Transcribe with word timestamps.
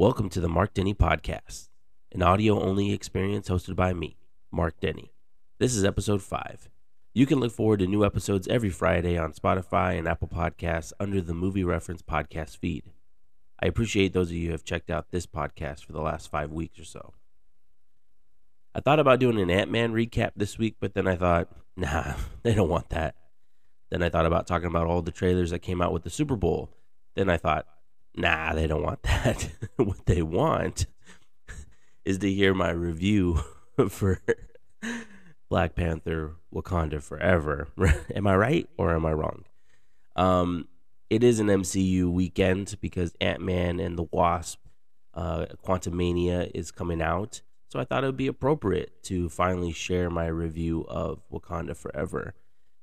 Welcome 0.00 0.30
to 0.30 0.40
the 0.40 0.48
Marc 0.48 0.72
Denney 0.72 0.96
Podcast, 0.96 1.68
an 2.10 2.22
audio 2.22 2.58
only 2.58 2.90
experience 2.90 3.50
hosted 3.50 3.76
by 3.76 3.92
me, 3.92 4.16
Marc 4.50 4.80
Denney. 4.80 5.10
This 5.58 5.76
is 5.76 5.84
episode 5.84 6.22
5. 6.22 6.70
You 7.12 7.26
can 7.26 7.38
look 7.38 7.52
forward 7.52 7.80
to 7.80 7.86
new 7.86 8.02
episodes 8.02 8.48
every 8.48 8.70
Friday 8.70 9.18
on 9.18 9.34
Spotify 9.34 9.98
and 9.98 10.08
Apple 10.08 10.26
Podcasts 10.26 10.94
under 10.98 11.20
the 11.20 11.34
Movie 11.34 11.64
Reference 11.64 12.00
podcast 12.00 12.56
feed. 12.56 12.84
I 13.62 13.66
appreciate 13.66 14.14
those 14.14 14.30
of 14.30 14.36
you 14.36 14.46
who 14.46 14.52
have 14.52 14.64
checked 14.64 14.88
out 14.88 15.10
this 15.10 15.26
podcast 15.26 15.84
for 15.84 15.92
the 15.92 16.00
last 16.00 16.30
five 16.30 16.50
weeks 16.50 16.78
or 16.78 16.84
so. 16.84 17.12
I 18.74 18.80
thought 18.80 19.00
about 19.00 19.20
doing 19.20 19.38
an 19.38 19.50
Ant 19.50 19.70
Man 19.70 19.92
recap 19.92 20.30
this 20.34 20.56
week, 20.56 20.76
but 20.80 20.94
then 20.94 21.06
I 21.06 21.16
thought, 21.16 21.50
nah, 21.76 22.14
they 22.42 22.54
don't 22.54 22.70
want 22.70 22.88
that. 22.88 23.16
Then 23.90 24.02
I 24.02 24.08
thought 24.08 24.24
about 24.24 24.46
talking 24.46 24.68
about 24.68 24.86
all 24.86 25.02
the 25.02 25.12
trailers 25.12 25.50
that 25.50 25.58
came 25.58 25.82
out 25.82 25.92
with 25.92 26.04
the 26.04 26.10
Super 26.10 26.36
Bowl. 26.36 26.70
Then 27.16 27.28
I 27.28 27.36
thought, 27.36 27.66
nah, 28.16 28.54
they 28.54 28.66
don't 28.66 28.82
want 28.82 29.02
that. 29.02 29.50
what 29.76 30.06
they 30.06 30.22
want 30.22 30.86
is 32.04 32.18
to 32.18 32.32
hear 32.32 32.54
my 32.54 32.70
review 32.70 33.40
for 33.88 34.20
Black 35.48 35.74
Panther 35.74 36.36
Wakanda 36.54 37.02
Forever. 37.02 37.68
am 38.14 38.26
I 38.26 38.36
right 38.36 38.68
or 38.78 38.94
am 38.94 39.06
I 39.06 39.12
wrong? 39.12 39.44
Um, 40.16 40.68
it 41.08 41.24
is 41.24 41.40
an 41.40 41.48
MCU 41.48 42.10
weekend 42.10 42.76
because 42.80 43.14
Ant 43.20 43.40
Man 43.40 43.80
and 43.80 43.98
the 43.98 44.06
Wasp, 44.10 44.60
uh, 45.14 45.46
Quantumania 45.66 46.50
is 46.54 46.70
coming 46.70 47.02
out. 47.02 47.42
So 47.68 47.78
I 47.78 47.84
thought 47.84 48.02
it 48.02 48.08
would 48.08 48.16
be 48.16 48.26
appropriate 48.26 49.02
to 49.04 49.28
finally 49.28 49.72
share 49.72 50.10
my 50.10 50.26
review 50.26 50.84
of 50.88 51.22
Wakanda 51.30 51.76
Forever. 51.76 52.34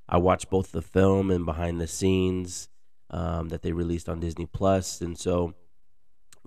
I 0.07 0.17
watched 0.17 0.49
both 0.49 0.71
the 0.71 0.81
film 0.81 1.29
and 1.29 1.45
behind 1.45 1.81
the 1.81 1.87
scenes 1.87 2.69
um, 3.09 3.49
that 3.49 3.61
they 3.61 3.71
released 3.71 4.09
on 4.09 4.19
Disney 4.19 4.45
Plus, 4.45 5.01
and 5.01 5.17
so 5.17 5.53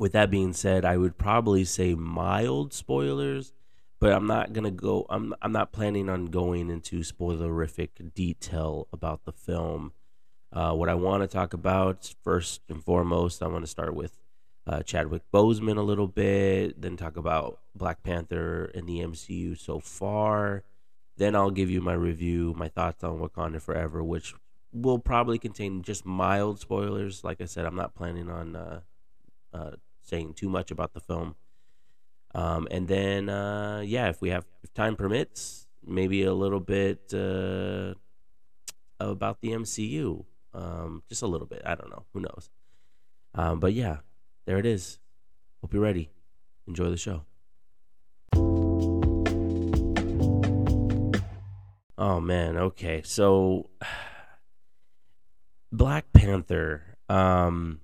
with 0.01 0.13
that 0.13 0.31
being 0.31 0.55
said, 0.55 0.85
I 0.85 0.97
would 0.97 1.19
probably 1.19 1.63
say 1.65 1.95
mild 1.95 2.73
spoilers, 2.73 3.53
but 4.01 4.13
I'm 4.13 4.27
not 4.27 4.55
gonna 4.55 4.71
go. 4.71 5.07
I'm 5.11 5.35
I'm 5.43 5.53
not 5.53 5.73
planning 5.73 6.09
on 6.09 6.27
going 6.27 6.71
into 6.71 7.01
spoilerific 7.01 8.15
detail 8.15 8.89
about 8.93 9.27
the 9.27 9.33
film. 9.33 9.93
Uh, 10.53 10.73
what 10.73 10.89
I 10.89 10.95
want 10.95 11.23
to 11.23 11.29
talk 11.29 11.53
about 11.53 12.15
first 12.25 12.63
and 12.69 12.83
foremost, 12.83 13.43
I 13.43 13.47
want 13.47 13.63
to 13.63 13.71
start 13.71 13.95
with 13.95 14.19
uh, 14.67 14.83
Chadwick 14.83 15.23
Boseman 15.33 15.77
a 15.77 15.83
little 15.83 16.09
bit, 16.09 16.81
then 16.81 16.97
talk 16.97 17.17
about 17.17 17.61
Black 17.75 18.03
Panther 18.03 18.65
in 18.75 18.87
the 18.87 19.01
MCU 19.01 19.59
so 19.59 19.81
far. 19.81 20.65
Then 21.17 21.37
I'll 21.37 21.51
give 21.51 21.71
you 21.71 21.83
my 21.83 21.93
review, 21.93 22.55
my 22.57 22.69
thoughts 22.69 23.05
on 23.05 23.19
Wakanda 23.19 23.61
Forever, 23.61 24.03
which 24.03 24.35
will 24.73 24.99
probably 24.99 25.39
contain 25.39 25.83
just 25.83 26.07
mild 26.07 26.61
spoilers. 26.61 27.25
Like 27.25 27.41
I 27.41 27.47
said, 27.47 27.65
I'm 27.65 27.77
not 27.77 27.95
planning 27.95 28.29
on 28.29 28.57
uh, 28.57 28.81
uh, 29.53 29.71
saying 30.03 30.35
too 30.35 30.49
much 30.49 30.71
about 30.71 30.93
the 30.93 31.01
film. 31.01 31.35
Um, 32.35 32.69
and 32.71 32.87
then, 32.87 33.29
uh, 33.29 33.83
yeah, 33.85 34.09
if 34.09 34.21
we 34.21 34.31
have 34.31 34.47
if 34.63 34.73
time 34.73 34.97
permits, 34.97 35.67
maybe 35.85 36.23
a 36.23 36.35
little 36.35 36.61
bit 36.61 37.13
uh, 37.13 37.95
about 39.01 39.41
the 39.41 39.51
MCU. 39.51 40.25
Um, 40.53 41.03
just 41.09 41.23
a 41.23 41.27
little 41.27 41.47
bit. 41.47 41.63
I 41.65 41.75
don't 41.75 41.91
know. 41.91 42.05
Who 42.13 42.21
knows? 42.21 42.51
Um, 43.35 43.61
but 43.61 43.73
yeah, 43.73 43.99
there 44.47 44.59
it 44.59 44.67
is. 44.67 44.99
Hope 45.61 45.73
you're 45.73 45.83
ready. 45.83 46.11
Enjoy 46.67 46.91
the 46.91 46.97
show. 46.97 47.25
Oh 51.99 52.19
man, 52.19 52.57
okay. 52.57 53.03
So 53.05 53.69
Black 55.73 56.13
Panther 56.13 56.83
um 57.09 57.81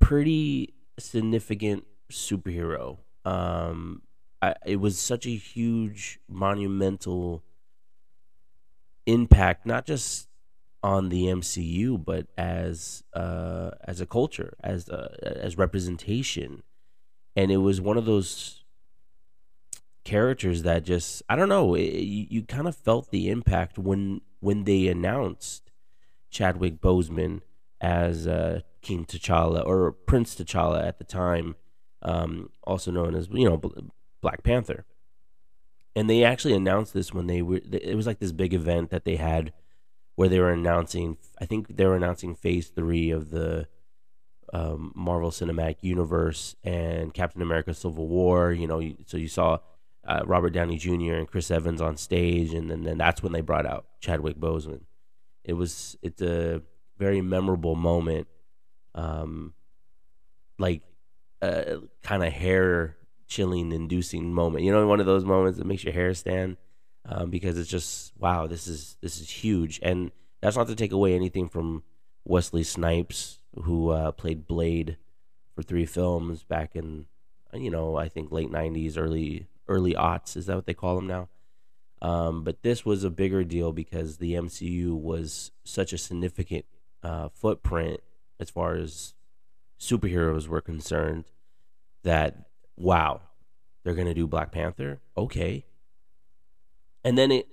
pretty 0.00 0.74
significant 0.98 1.84
superhero. 2.10 2.98
Um 3.24 4.02
I, 4.40 4.54
it 4.64 4.76
was 4.76 4.98
such 4.98 5.26
a 5.26 5.30
huge 5.36 6.20
monumental 6.28 7.42
impact 9.06 9.66
not 9.66 9.84
just 9.84 10.28
on 10.82 11.08
the 11.08 11.24
MCU, 11.24 12.02
but 12.02 12.26
as 12.36 13.02
uh, 13.12 13.70
as 13.84 14.00
a 14.00 14.06
culture, 14.06 14.54
as 14.62 14.88
uh, 14.88 15.14
as 15.22 15.58
representation, 15.58 16.62
and 17.34 17.50
it 17.50 17.56
was 17.58 17.80
one 17.80 17.96
of 17.96 18.04
those 18.04 18.64
characters 20.04 20.62
that 20.62 20.84
just 20.84 21.22
I 21.28 21.36
don't 21.36 21.48
know. 21.48 21.74
It, 21.74 21.94
you, 21.94 22.26
you 22.30 22.42
kind 22.42 22.68
of 22.68 22.76
felt 22.76 23.10
the 23.10 23.28
impact 23.28 23.78
when 23.78 24.20
when 24.40 24.64
they 24.64 24.86
announced 24.86 25.67
Chadwick 26.30 26.80
Boseman 26.80 27.40
as 27.80 28.26
uh, 28.26 28.60
King 28.82 29.04
T'Challa 29.04 29.64
or 29.64 29.92
Prince 29.92 30.34
T'Challa 30.34 30.86
at 30.86 30.98
the 30.98 31.04
time, 31.04 31.56
um, 32.02 32.50
also 32.64 32.90
known 32.90 33.14
as 33.14 33.28
you 33.30 33.48
know 33.48 33.60
Black 34.20 34.42
Panther. 34.42 34.84
And 35.96 36.08
they 36.08 36.22
actually 36.22 36.54
announced 36.54 36.94
this 36.94 37.12
when 37.12 37.26
they 37.26 37.42
were. 37.42 37.60
It 37.72 37.96
was 37.96 38.06
like 38.06 38.18
this 38.20 38.32
big 38.32 38.54
event 38.54 38.90
that 38.90 39.04
they 39.04 39.16
had 39.16 39.52
where 40.14 40.28
they 40.28 40.38
were 40.38 40.50
announcing. 40.50 41.16
I 41.40 41.46
think 41.46 41.76
they 41.76 41.86
were 41.86 41.96
announcing 41.96 42.34
Phase 42.34 42.68
Three 42.68 43.10
of 43.10 43.30
the 43.30 43.66
um, 44.52 44.92
Marvel 44.94 45.30
Cinematic 45.30 45.76
Universe 45.80 46.54
and 46.62 47.12
Captain 47.12 47.42
America: 47.42 47.74
Civil 47.74 48.06
War. 48.06 48.52
You 48.52 48.66
know, 48.66 48.82
so 49.06 49.16
you 49.16 49.28
saw 49.28 49.58
uh, 50.06 50.22
Robert 50.24 50.50
Downey 50.50 50.78
Jr. 50.78 51.14
and 51.14 51.28
Chris 51.28 51.50
Evans 51.50 51.80
on 51.80 51.96
stage, 51.96 52.54
and 52.54 52.70
then, 52.70 52.82
then 52.82 52.98
that's 52.98 53.22
when 53.22 53.32
they 53.32 53.40
brought 53.40 53.66
out 53.66 53.86
Chadwick 54.00 54.38
Boseman. 54.38 54.82
It 55.44 55.54
was 55.54 55.96
it's 56.02 56.22
a 56.22 56.62
very 56.98 57.20
memorable 57.20 57.74
moment, 57.74 58.26
um, 58.94 59.54
like 60.58 60.82
uh, 61.40 61.76
kind 62.02 62.24
of 62.24 62.32
hair 62.32 62.96
chilling 63.26 63.72
inducing 63.72 64.32
moment. 64.32 64.64
You 64.64 64.72
know, 64.72 64.86
one 64.86 65.00
of 65.00 65.06
those 65.06 65.24
moments 65.24 65.58
that 65.58 65.66
makes 65.66 65.84
your 65.84 65.92
hair 65.92 66.12
stand 66.14 66.56
um, 67.04 67.30
because 67.30 67.58
it's 67.58 67.70
just 67.70 68.12
wow, 68.18 68.46
this 68.46 68.66
is 68.66 68.96
this 69.00 69.20
is 69.20 69.30
huge, 69.30 69.80
and 69.82 70.10
that's 70.40 70.56
not 70.56 70.66
to 70.68 70.74
take 70.74 70.92
away 70.92 71.14
anything 71.14 71.48
from 71.48 71.82
Wesley 72.24 72.64
Snipes, 72.64 73.38
who 73.62 73.90
uh, 73.90 74.12
played 74.12 74.46
Blade 74.46 74.96
for 75.54 75.62
three 75.62 75.86
films 75.86 76.42
back 76.42 76.76
in 76.76 77.06
you 77.54 77.70
know 77.70 77.96
I 77.96 78.08
think 78.08 78.30
late 78.30 78.50
'90s, 78.50 78.98
early 78.98 79.46
early 79.68 79.94
aughts. 79.94 80.36
Is 80.36 80.46
that 80.46 80.56
what 80.56 80.66
they 80.66 80.74
call 80.74 80.96
them 80.96 81.06
now? 81.06 81.28
Um, 82.00 82.44
but 82.44 82.62
this 82.62 82.84
was 82.84 83.04
a 83.04 83.10
bigger 83.10 83.44
deal 83.44 83.72
because 83.72 84.18
the 84.18 84.34
MCU 84.34 84.98
was 84.98 85.50
such 85.64 85.92
a 85.92 85.98
significant 85.98 86.64
uh, 87.02 87.28
footprint 87.28 88.00
as 88.38 88.50
far 88.50 88.76
as 88.76 89.14
superheroes 89.80 90.46
were 90.46 90.60
concerned 90.60 91.24
that 92.04 92.48
wow, 92.76 93.20
they're 93.82 93.94
gonna 93.94 94.14
do 94.14 94.26
Black 94.26 94.52
Panther. 94.52 95.00
Okay, 95.16 95.64
and 97.04 97.18
then 97.18 97.32
it 97.32 97.48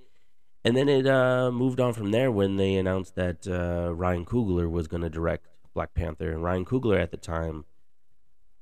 and 0.66 0.76
then 0.76 0.90
it 0.90 1.06
uh, 1.06 1.52
moved 1.52 1.80
on 1.80 1.94
from 1.94 2.10
there 2.10 2.32
when 2.32 2.58
they 2.58 2.76
announced 2.76 3.16
that 3.16 3.48
uh, 3.48 3.94
Ryan 3.94 4.26
Coogler 4.26 4.70
was 4.70 4.88
going 4.88 5.04
to 5.04 5.12
direct 5.12 5.46
Black 5.76 5.94
Panther, 5.94 6.32
and 6.32 6.44
Ryan 6.44 6.66
Coogler 6.66 7.00
at 7.00 7.12
the 7.12 7.18
time 7.18 7.66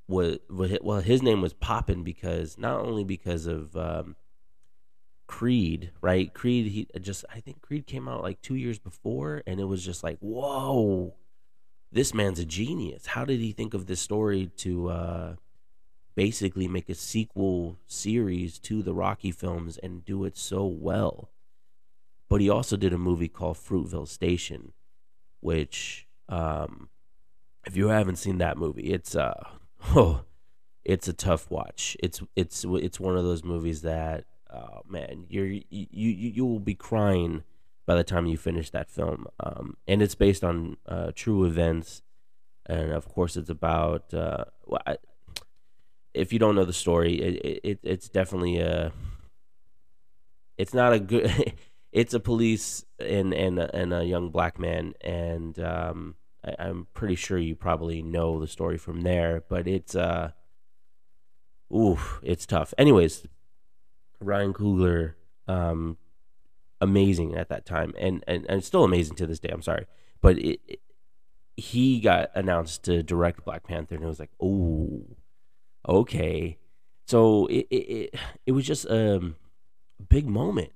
was 0.08 0.40
well, 0.50 1.00
his 1.00 1.22
name 1.22 1.42
was 1.42 1.54
popping 1.54 2.04
because 2.04 2.58
not 2.58 2.82
only 2.82 3.06
because 3.06 3.46
of 3.46 3.76
um, 3.78 4.18
Creed, 5.28 5.91
right? 6.01 6.34
Creed, 6.34 6.67
he 6.67 6.88
just 7.00 7.25
I 7.34 7.39
think 7.39 7.61
Creed 7.61 7.88
came 7.88 8.07
out 8.07 8.22
like 8.22 8.41
two 8.41 8.56
years 8.56 8.79
before, 8.79 9.44
and 9.47 9.59
it 9.59 9.66
was 9.66 9.84
just 9.84 10.03
like, 10.03 10.17
whoa, 10.19 11.16
this 11.91 12.13
man's 12.13 12.39
a 12.39 12.45
genius. 12.45 13.07
How 13.07 13.25
did 13.25 13.39
he 13.39 13.51
think 13.51 13.73
of 13.73 13.85
this 13.85 14.01
story 14.01 14.51
to 14.57 14.89
uh, 14.89 15.35
basically 16.16 16.67
make 16.67 16.89
a 16.89 16.95
sequel 16.95 17.79
series 17.88 18.59
to 18.59 18.84
the 18.84 18.94
Rocky 18.94 19.31
films 19.31 19.78
and 19.78 20.06
do 20.06 20.23
it 20.25 20.38
so 20.38 20.66
well. 20.66 21.29
But 22.29 22.41
he 22.41 22.50
also 22.50 22.78
did 22.78 22.94
a 22.94 22.97
movie 22.97 23.28
called 23.28 23.57
Fruitvale 23.57 24.07
Station, 24.07 24.73
which, 25.40 26.07
um, 26.29 26.90
if 27.66 27.75
you 27.75 27.88
haven't 27.90 28.17
seen 28.17 28.38
that 28.40 28.57
movie, 28.57 28.94
it's 28.94 29.16
uh, 29.16 29.44
oh, 29.95 30.23
it's 30.84 31.08
a 31.08 31.14
tough 31.14 31.49
watch. 31.49 31.96
It's 32.02 32.22
it's 32.35 32.66
it's 32.67 32.99
one 32.99 33.17
of 33.17 33.23
those 33.23 33.43
movies 33.43 33.81
that, 33.81 34.26
oh 34.53 34.82
man, 34.88 35.26
you're 35.29 35.47
you 35.47 35.64
you 35.70 36.09
you 36.09 36.46
will 36.46 36.59
be 36.59 36.76
crying 36.76 37.44
by 37.85 37.96
the 37.96 38.03
time 38.03 38.26
you 38.26 38.38
finish 38.38 38.70
that 38.70 38.90
film. 38.90 39.28
Um, 39.40 39.78
and 39.88 40.02
it's 40.02 40.16
based 40.16 40.44
on 40.44 40.78
uh, 40.88 41.11
true 41.16 41.46
events, 41.46 42.02
and 42.66 42.91
of 42.91 43.08
course, 43.08 43.35
it's 43.35 43.50
about 43.50 44.14
uh, 44.14 44.46
well, 44.66 44.82
I, 44.85 44.97
if 46.14 46.32
you 46.32 46.40
don't 46.40 46.55
know 46.55 46.66
the 46.66 46.73
story, 46.73 47.16
it, 47.16 47.61
it 47.64 47.79
it's 47.84 48.09
definitely 48.09 48.59
a. 48.59 48.91
It's 50.58 50.73
not 50.73 50.94
a 50.94 51.00
good. 51.00 51.53
it's 51.91 52.14
a 52.14 52.20
police 52.20 52.85
and 53.00 53.34
and 53.34 53.59
and 53.59 53.94
a 53.94 54.03
young 54.03 54.29
black 54.29 54.59
man, 54.59 54.94
and 55.02 55.58
um, 55.59 56.16
I, 56.46 56.55
I'm 56.59 56.88
pretty 56.94 57.16
sure 57.16 57.38
you 57.38 57.55
probably 57.55 58.02
know 58.02 58.40
the 58.40 58.47
story 58.47 58.78
from 58.78 59.02
there. 59.02 59.44
But 59.47 59.67
it's 59.67 59.96
uh, 59.96 60.32
oof, 61.76 62.20
it's 62.23 62.46
tough. 62.46 62.73
Anyways, 62.78 63.26
Ryan 64.25 64.53
Coogler, 64.53 65.14
um, 65.47 65.97
amazing 66.81 67.35
at 67.35 67.49
that 67.49 67.66
time, 67.66 67.93
and 67.97 68.23
and 68.28 68.46
and 68.49 68.64
still 68.64 68.84
amazing 68.84 69.16
to 69.17 69.28
this 69.28 69.40
day. 69.40 69.49
I'm 69.52 69.61
sorry, 69.61 69.85
but 70.22 70.37
it, 70.37 70.59
it 70.67 70.79
he 71.55 71.99
got 71.99 72.31
announced 72.35 72.84
to 72.84 73.03
direct 73.03 73.46
Black 73.46 73.64
Panther, 73.64 73.96
and 73.96 74.03
it 74.03 74.08
was 74.08 74.20
like, 74.20 74.31
oh 74.41 75.05
okay. 75.87 76.58
So 77.05 77.47
it 77.47 77.67
it 77.70 77.75
it, 77.75 78.16
it 78.46 78.52
was 78.53 78.66
just 78.66 78.90
um, 78.90 79.35
a 79.99 80.03
big 80.03 80.28
moment, 80.28 80.72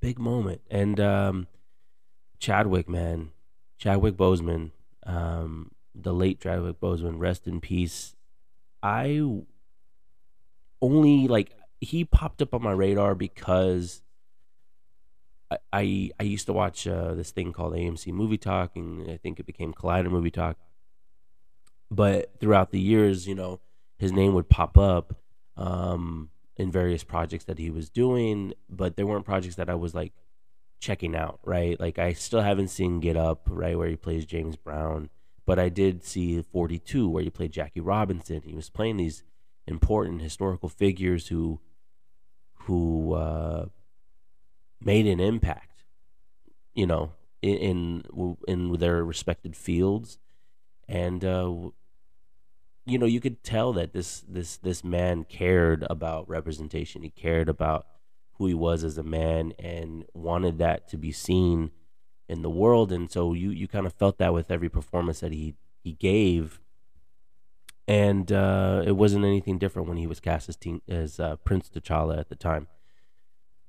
big 0.00 0.18
moment, 0.18 0.62
and 0.70 0.98
um, 1.00 1.46
Chadwick, 2.38 2.88
man, 2.88 3.30
Chadwick 3.78 4.16
Boseman, 4.16 4.70
um, 5.04 5.72
the 5.94 6.14
late 6.14 6.40
Chadwick 6.40 6.80
Boseman, 6.80 7.18
rest 7.18 7.46
in 7.46 7.60
peace. 7.60 8.14
I 8.82 9.20
only 10.80 11.28
like 11.28 11.52
he 11.80 12.04
popped 12.04 12.42
up 12.42 12.54
on 12.54 12.62
my 12.62 12.72
radar 12.72 13.14
because 13.14 14.02
I 15.50 15.58
I, 15.72 16.10
I 16.20 16.22
used 16.24 16.46
to 16.46 16.52
watch 16.52 16.86
uh, 16.86 17.14
this 17.14 17.30
thing 17.30 17.52
called 17.52 17.74
AMC 17.74 18.12
Movie 18.12 18.38
Talk, 18.38 18.76
and 18.76 19.10
I 19.10 19.16
think 19.16 19.40
it 19.40 19.46
became 19.46 19.72
Collider 19.72 20.10
Movie 20.10 20.30
Talk. 20.30 20.56
But 21.90 22.32
throughout 22.38 22.70
the 22.70 22.80
years, 22.80 23.26
you 23.26 23.34
know, 23.34 23.60
his 23.98 24.12
name 24.12 24.34
would 24.34 24.48
pop 24.48 24.78
up 24.78 25.16
um, 25.56 26.30
in 26.56 26.70
various 26.70 27.02
projects 27.02 27.44
that 27.44 27.58
he 27.58 27.70
was 27.70 27.90
doing, 27.90 28.54
but 28.68 28.96
there 28.96 29.06
weren't 29.06 29.24
projects 29.24 29.56
that 29.56 29.68
I 29.68 29.74
was 29.74 29.94
like 29.94 30.12
checking 30.78 31.16
out, 31.16 31.40
right? 31.44 31.78
Like 31.80 31.98
I 31.98 32.12
still 32.12 32.42
haven't 32.42 32.68
seen 32.68 33.00
Get 33.00 33.16
Up, 33.16 33.42
right, 33.46 33.76
where 33.76 33.88
he 33.88 33.96
plays 33.96 34.24
James 34.24 34.56
Brown, 34.56 35.10
but 35.46 35.58
I 35.58 35.68
did 35.68 36.04
see 36.04 36.40
42 36.42 37.08
where 37.08 37.24
he 37.24 37.30
played 37.30 37.52
Jackie 37.52 37.80
Robinson. 37.80 38.42
He 38.44 38.54
was 38.54 38.70
playing 38.70 38.98
these 38.98 39.24
important 39.66 40.22
historical 40.22 40.68
figures 40.68 41.28
who 41.28 41.60
who 42.64 43.14
uh, 43.14 43.66
made 44.80 45.06
an 45.06 45.20
impact, 45.20 45.84
you 46.74 46.86
know, 46.86 47.12
in 47.42 48.02
in, 48.14 48.36
in 48.48 48.72
their 48.74 49.04
respected 49.04 49.56
fields, 49.56 50.18
and 50.88 51.24
uh, 51.24 51.70
you 52.86 52.98
know, 52.98 53.06
you 53.06 53.20
could 53.20 53.42
tell 53.42 53.72
that 53.74 53.92
this 53.92 54.24
this 54.28 54.56
this 54.56 54.82
man 54.82 55.24
cared 55.24 55.86
about 55.88 56.28
representation. 56.28 57.02
He 57.02 57.10
cared 57.10 57.48
about 57.48 57.86
who 58.34 58.46
he 58.46 58.54
was 58.54 58.84
as 58.84 58.98
a 58.98 59.02
man 59.02 59.52
and 59.58 60.04
wanted 60.14 60.58
that 60.58 60.88
to 60.88 60.96
be 60.96 61.12
seen 61.12 61.70
in 62.28 62.42
the 62.42 62.50
world. 62.50 62.90
And 62.90 63.10
so 63.10 63.32
you 63.32 63.50
you 63.50 63.68
kind 63.68 63.86
of 63.86 63.92
felt 63.92 64.18
that 64.18 64.32
with 64.32 64.50
every 64.50 64.68
performance 64.68 65.20
that 65.20 65.32
he 65.32 65.54
he 65.82 65.92
gave. 65.92 66.60
And 67.90 68.30
uh, 68.30 68.84
it 68.86 68.92
wasn't 68.92 69.24
anything 69.24 69.58
different 69.58 69.88
when 69.88 69.96
he 69.96 70.06
was 70.06 70.20
cast 70.20 70.48
as, 70.48 70.54
teen, 70.54 70.80
as 70.88 71.18
uh, 71.18 71.34
Prince 71.42 71.68
T'Challa 71.68 72.20
at 72.20 72.28
the 72.28 72.36
time, 72.36 72.68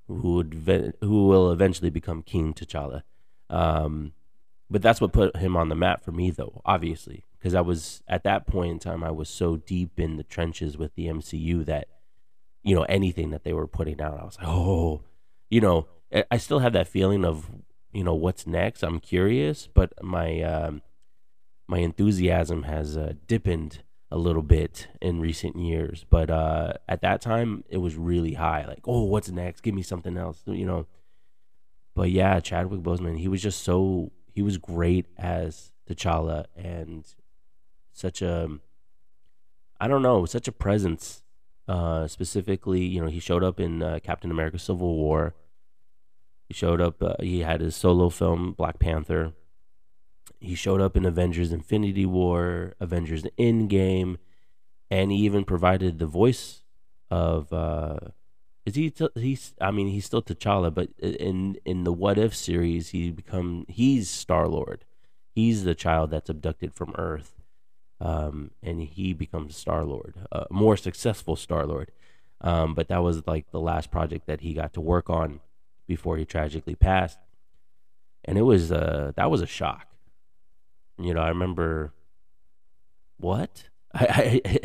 who 0.08 0.36
would 0.36 0.54
ve- 0.54 0.92
who 1.02 1.26
will 1.26 1.52
eventually 1.52 1.90
become 1.90 2.22
King 2.22 2.54
T'Challa. 2.54 3.02
Um, 3.50 4.14
but 4.70 4.84
that's 4.84 5.02
what 5.02 5.12
put 5.12 5.38
him 5.38 5.58
on 5.58 5.70
the 5.70 5.76
map 5.76 6.04
for 6.04 6.12
me, 6.12 6.30
though. 6.30 6.62
Obviously, 6.66 7.26
because 7.40 7.56
I 7.56 7.62
was 7.62 8.04
at 8.08 8.24
that 8.24 8.46
point 8.46 8.72
in 8.74 8.78
time, 8.78 9.04
I 9.04 9.10
was 9.10 9.28
so 9.28 9.56
deep 9.56 10.00
in 10.00 10.18
the 10.18 10.24
trenches 10.24 10.78
with 10.78 10.94
the 10.94 11.08
MCU 11.08 11.66
that 11.66 11.88
you 12.62 12.76
know 12.76 12.84
anything 12.84 13.32
that 13.32 13.44
they 13.44 13.54
were 13.54 13.66
putting 13.66 14.00
out, 14.00 14.20
I 14.20 14.24
was 14.24 14.38
like, 14.38 14.48
oh, 14.48 15.02
you 15.50 15.62
know, 15.62 15.88
I 16.30 16.38
still 16.38 16.60
have 16.60 16.74
that 16.74 16.88
feeling 16.88 17.26
of 17.26 17.50
you 17.92 18.04
know 18.04 18.14
what's 18.14 18.46
next. 18.46 18.84
I'm 18.84 19.00
curious, 19.00 19.66
but 19.66 19.94
my 20.04 20.44
um, 20.44 20.84
my 21.68 21.80
enthusiasm 21.80 22.64
has 22.64 22.96
uh, 22.96 23.14
a 24.12 24.18
little 24.18 24.42
bit 24.42 24.88
in 25.02 25.22
recent 25.22 25.56
years. 25.56 26.06
But 26.10 26.30
uh, 26.30 26.74
at 26.88 27.02
that 27.02 27.22
time, 27.22 27.64
it 27.70 27.78
was 27.78 27.96
really 27.96 28.34
high. 28.34 28.66
Like, 28.66 28.82
oh, 28.86 29.04
what's 29.04 29.30
next? 29.30 29.62
Give 29.62 29.74
me 29.74 29.82
something 29.82 30.18
else, 30.18 30.42
you 30.46 30.66
know. 30.66 30.86
But 31.96 32.12
yeah, 32.12 32.40
Chadwick 32.40 32.82
Boseman, 32.82 33.20
he 33.20 33.28
was 33.28 33.42
just 33.42 33.64
so 33.64 34.12
he 34.34 34.42
was 34.42 34.58
great 34.58 35.08
as 35.18 35.72
T'Challa 35.90 36.46
and 36.56 37.06
such 37.94 38.22
a 38.22 38.50
I 39.80 39.88
don't 39.88 40.04
know, 40.04 40.26
such 40.26 40.48
a 40.48 40.52
presence. 40.52 41.24
Uh, 41.68 42.08
specifically, 42.08 42.82
you 42.82 43.02
know, 43.02 43.08
he 43.08 43.20
showed 43.20 43.44
up 43.44 43.60
in 43.60 43.82
uh, 43.82 44.00
Captain 44.04 44.30
America: 44.30 44.60
Civil 44.60 44.96
War. 44.96 45.36
He 46.48 46.54
showed 46.54 46.82
up. 46.82 47.02
Uh, 47.02 47.16
he 47.20 47.40
had 47.40 47.62
his 47.62 47.76
solo 47.76 48.10
film 48.10 48.54
Black 48.54 48.78
Panther. 48.78 49.34
He 50.42 50.56
showed 50.56 50.82
up 50.82 50.98
in 50.98 51.06
Avengers: 51.06 51.52
Infinity 51.54 52.06
War, 52.06 52.74
Avengers: 52.80 53.24
Endgame, 53.40 54.18
and 54.90 55.12
he 55.12 55.20
even 55.20 55.46
provided 55.46 56.00
the 56.00 56.08
voice 56.08 56.64
of. 57.10 57.54
Uh, 57.54 58.00
is 58.66 58.76
he? 58.76 58.90
T- 58.90 59.10
he's. 59.16 59.54
I 59.62 59.72
mean, 59.72 59.88
he's 59.88 60.06
still 60.06 60.22
T'Challa, 60.22 60.74
but 60.74 60.90
in 61.00 61.58
in 61.64 61.86
the 61.86 61.94
What 61.94 62.18
If 62.18 62.36
series, 62.36 62.90
he 62.90 63.12
become 63.12 63.66
he's 63.70 64.10
Star 64.10 64.48
Lord. 64.48 64.84
He's 65.34 65.64
the 65.64 65.76
child 65.76 66.12
that's 66.12 66.30
abducted 66.30 66.74
from 66.74 66.94
Earth 66.98 67.42
um, 68.02 68.50
and 68.64 68.82
he 68.82 69.14
becomes 69.14 69.56
Star 69.56 69.86
Lord, 69.86 70.16
a 70.32 70.48
more 70.50 70.76
successful 70.76 71.36
Star 71.36 71.68
Lord. 71.68 71.92
Um, 72.42 72.74
but 72.74 72.88
that 72.88 73.04
was 73.04 73.26
like 73.28 73.52
the 73.52 73.60
last 73.60 73.92
project 73.92 74.26
that 74.26 74.42
he 74.42 74.56
got 74.56 74.74
to 74.74 74.82
work 74.82 75.10
on 75.10 75.40
before 75.88 76.18
he 76.18 76.26
tragically 76.26 76.74
passed, 76.74 77.20
and 78.26 78.40
it 78.40 78.42
was 78.42 78.72
uh 78.72 79.12
that 79.16 79.30
was 79.30 79.42
a 79.42 79.46
shock. 79.46 79.88
You 81.04 81.14
know, 81.14 81.22
I 81.22 81.30
remember 81.30 81.94
what 83.18 83.70
I, 83.94 84.42
I 84.46 84.60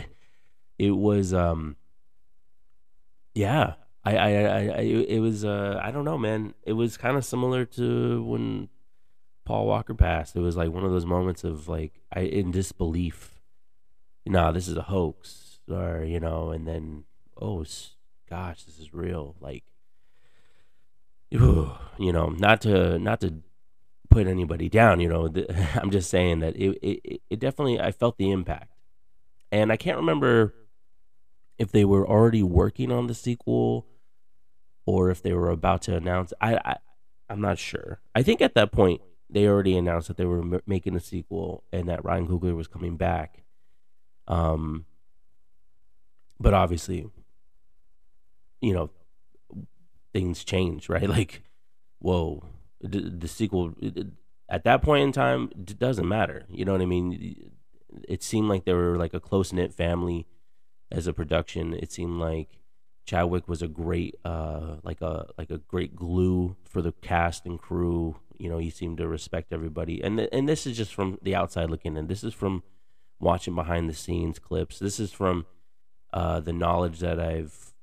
it 0.78 0.90
was 0.90 1.32
um 1.34 1.76
yeah 3.34 3.74
I, 4.06 4.16
I, 4.16 4.28
I, 4.28 4.80
it 4.82 5.18
was, 5.18 5.44
uh, 5.44 5.80
I 5.82 5.90
don't 5.90 6.04
know, 6.04 6.16
man. 6.16 6.54
It 6.62 6.74
was 6.74 6.96
kind 6.96 7.16
of 7.16 7.24
similar 7.24 7.64
to 7.64 8.22
when 8.22 8.68
Paul 9.44 9.66
Walker 9.66 9.94
passed. 9.94 10.36
It 10.36 10.40
was 10.40 10.56
like 10.56 10.70
one 10.70 10.84
of 10.84 10.92
those 10.92 11.04
moments 11.04 11.42
of 11.42 11.68
like 11.68 12.00
I 12.14 12.20
in 12.20 12.52
disbelief. 12.52 13.40
Nah, 14.24 14.52
this 14.52 14.68
is 14.68 14.76
a 14.76 14.82
hoax, 14.82 15.58
or 15.68 16.04
you 16.04 16.20
know, 16.20 16.50
and 16.50 16.68
then 16.68 17.02
oh 17.40 17.64
gosh, 18.30 18.62
this 18.62 18.78
is 18.78 18.94
real. 18.94 19.34
Like, 19.40 19.64
you 21.30 21.76
know, 21.98 22.28
not 22.28 22.60
to 22.60 23.00
not 23.00 23.20
to 23.22 23.34
put 24.16 24.26
anybody 24.26 24.70
down. 24.70 24.98
You 24.98 25.10
know, 25.10 25.28
I'm 25.74 25.90
just 25.90 26.08
saying 26.08 26.40
that 26.40 26.56
it, 26.56 26.78
it 26.80 27.20
it 27.28 27.38
definitely 27.38 27.78
I 27.78 27.92
felt 27.92 28.16
the 28.16 28.30
impact, 28.30 28.72
and 29.52 29.70
I 29.70 29.76
can't 29.76 29.98
remember 29.98 30.54
if 31.58 31.70
they 31.70 31.84
were 31.84 32.08
already 32.08 32.42
working 32.42 32.90
on 32.90 33.08
the 33.08 33.14
sequel 33.14 33.86
or 34.86 35.10
if 35.10 35.22
they 35.22 35.34
were 35.34 35.50
about 35.50 35.82
to 35.82 35.96
announce. 35.96 36.32
I, 36.40 36.56
I 36.56 36.76
I'm 37.28 37.42
not 37.42 37.58
sure. 37.58 38.00
I 38.14 38.22
think 38.22 38.40
at 38.40 38.54
that 38.54 38.72
point 38.72 39.02
they 39.28 39.46
already 39.46 39.76
announced 39.76 40.08
that 40.08 40.16
they 40.16 40.24
were 40.24 40.40
m- 40.40 40.62
making 40.66 40.96
a 40.96 41.00
sequel 41.00 41.64
and 41.70 41.88
that 41.88 42.02
Ryan 42.04 42.26
Coogler 42.26 42.56
was 42.56 42.68
coming 42.68 42.96
back. 42.96 43.42
Um, 44.28 44.86
but 46.40 46.54
obviously, 46.54 47.06
you 48.62 48.72
know, 48.72 48.90
things 50.14 50.42
change, 50.42 50.88
right? 50.88 51.08
Like, 51.16 51.42
whoa, 51.98 52.44
the, 52.80 53.10
the 53.10 53.28
sequel 53.28 53.74
at 54.48 54.64
that 54.64 54.82
point 54.82 55.02
in 55.02 55.12
time 55.12 55.50
it 55.54 55.78
doesn't 55.78 56.08
matter. 56.08 56.44
You 56.48 56.64
know 56.64 56.72
what 56.72 56.82
I 56.82 56.86
mean? 56.86 57.52
It 58.08 58.22
seemed 58.22 58.48
like 58.48 58.64
they 58.64 58.74
were 58.74 58.96
like 58.96 59.14
a 59.14 59.20
close 59.20 59.52
knit 59.52 59.72
family 59.72 60.26
as 60.90 61.06
a 61.06 61.12
production. 61.12 61.74
It 61.74 61.92
seemed 61.92 62.20
like 62.20 62.58
Chadwick 63.06 63.48
was 63.48 63.62
a 63.62 63.68
great, 63.68 64.16
uh, 64.24 64.76
like 64.82 65.00
a 65.00 65.28
like 65.38 65.50
a 65.50 65.58
great 65.58 65.94
glue 65.94 66.56
for 66.64 66.82
the 66.82 66.92
cast 66.92 67.46
and 67.46 67.58
crew 67.58 68.16
you 68.38 68.48
know, 68.48 68.58
he 68.58 68.70
seemed 68.70 68.98
to 68.98 69.08
respect 69.08 69.52
everybody. 69.52 70.02
And 70.02 70.18
th- 70.18 70.28
and 70.32 70.48
this 70.48 70.66
is 70.66 70.76
just 70.76 70.94
from 70.94 71.18
the 71.22 71.34
outside 71.34 71.70
looking 71.70 71.96
in. 71.96 72.06
This 72.06 72.24
is 72.24 72.34
from 72.34 72.62
watching 73.18 73.54
behind 73.54 73.88
the 73.88 73.94
scenes 73.94 74.38
clips. 74.38 74.78
This 74.78 75.00
is 75.00 75.12
from 75.12 75.46
uh, 76.12 76.40
the 76.40 76.52
knowledge 76.52 77.00
that 77.00 77.18
I've 77.18 77.74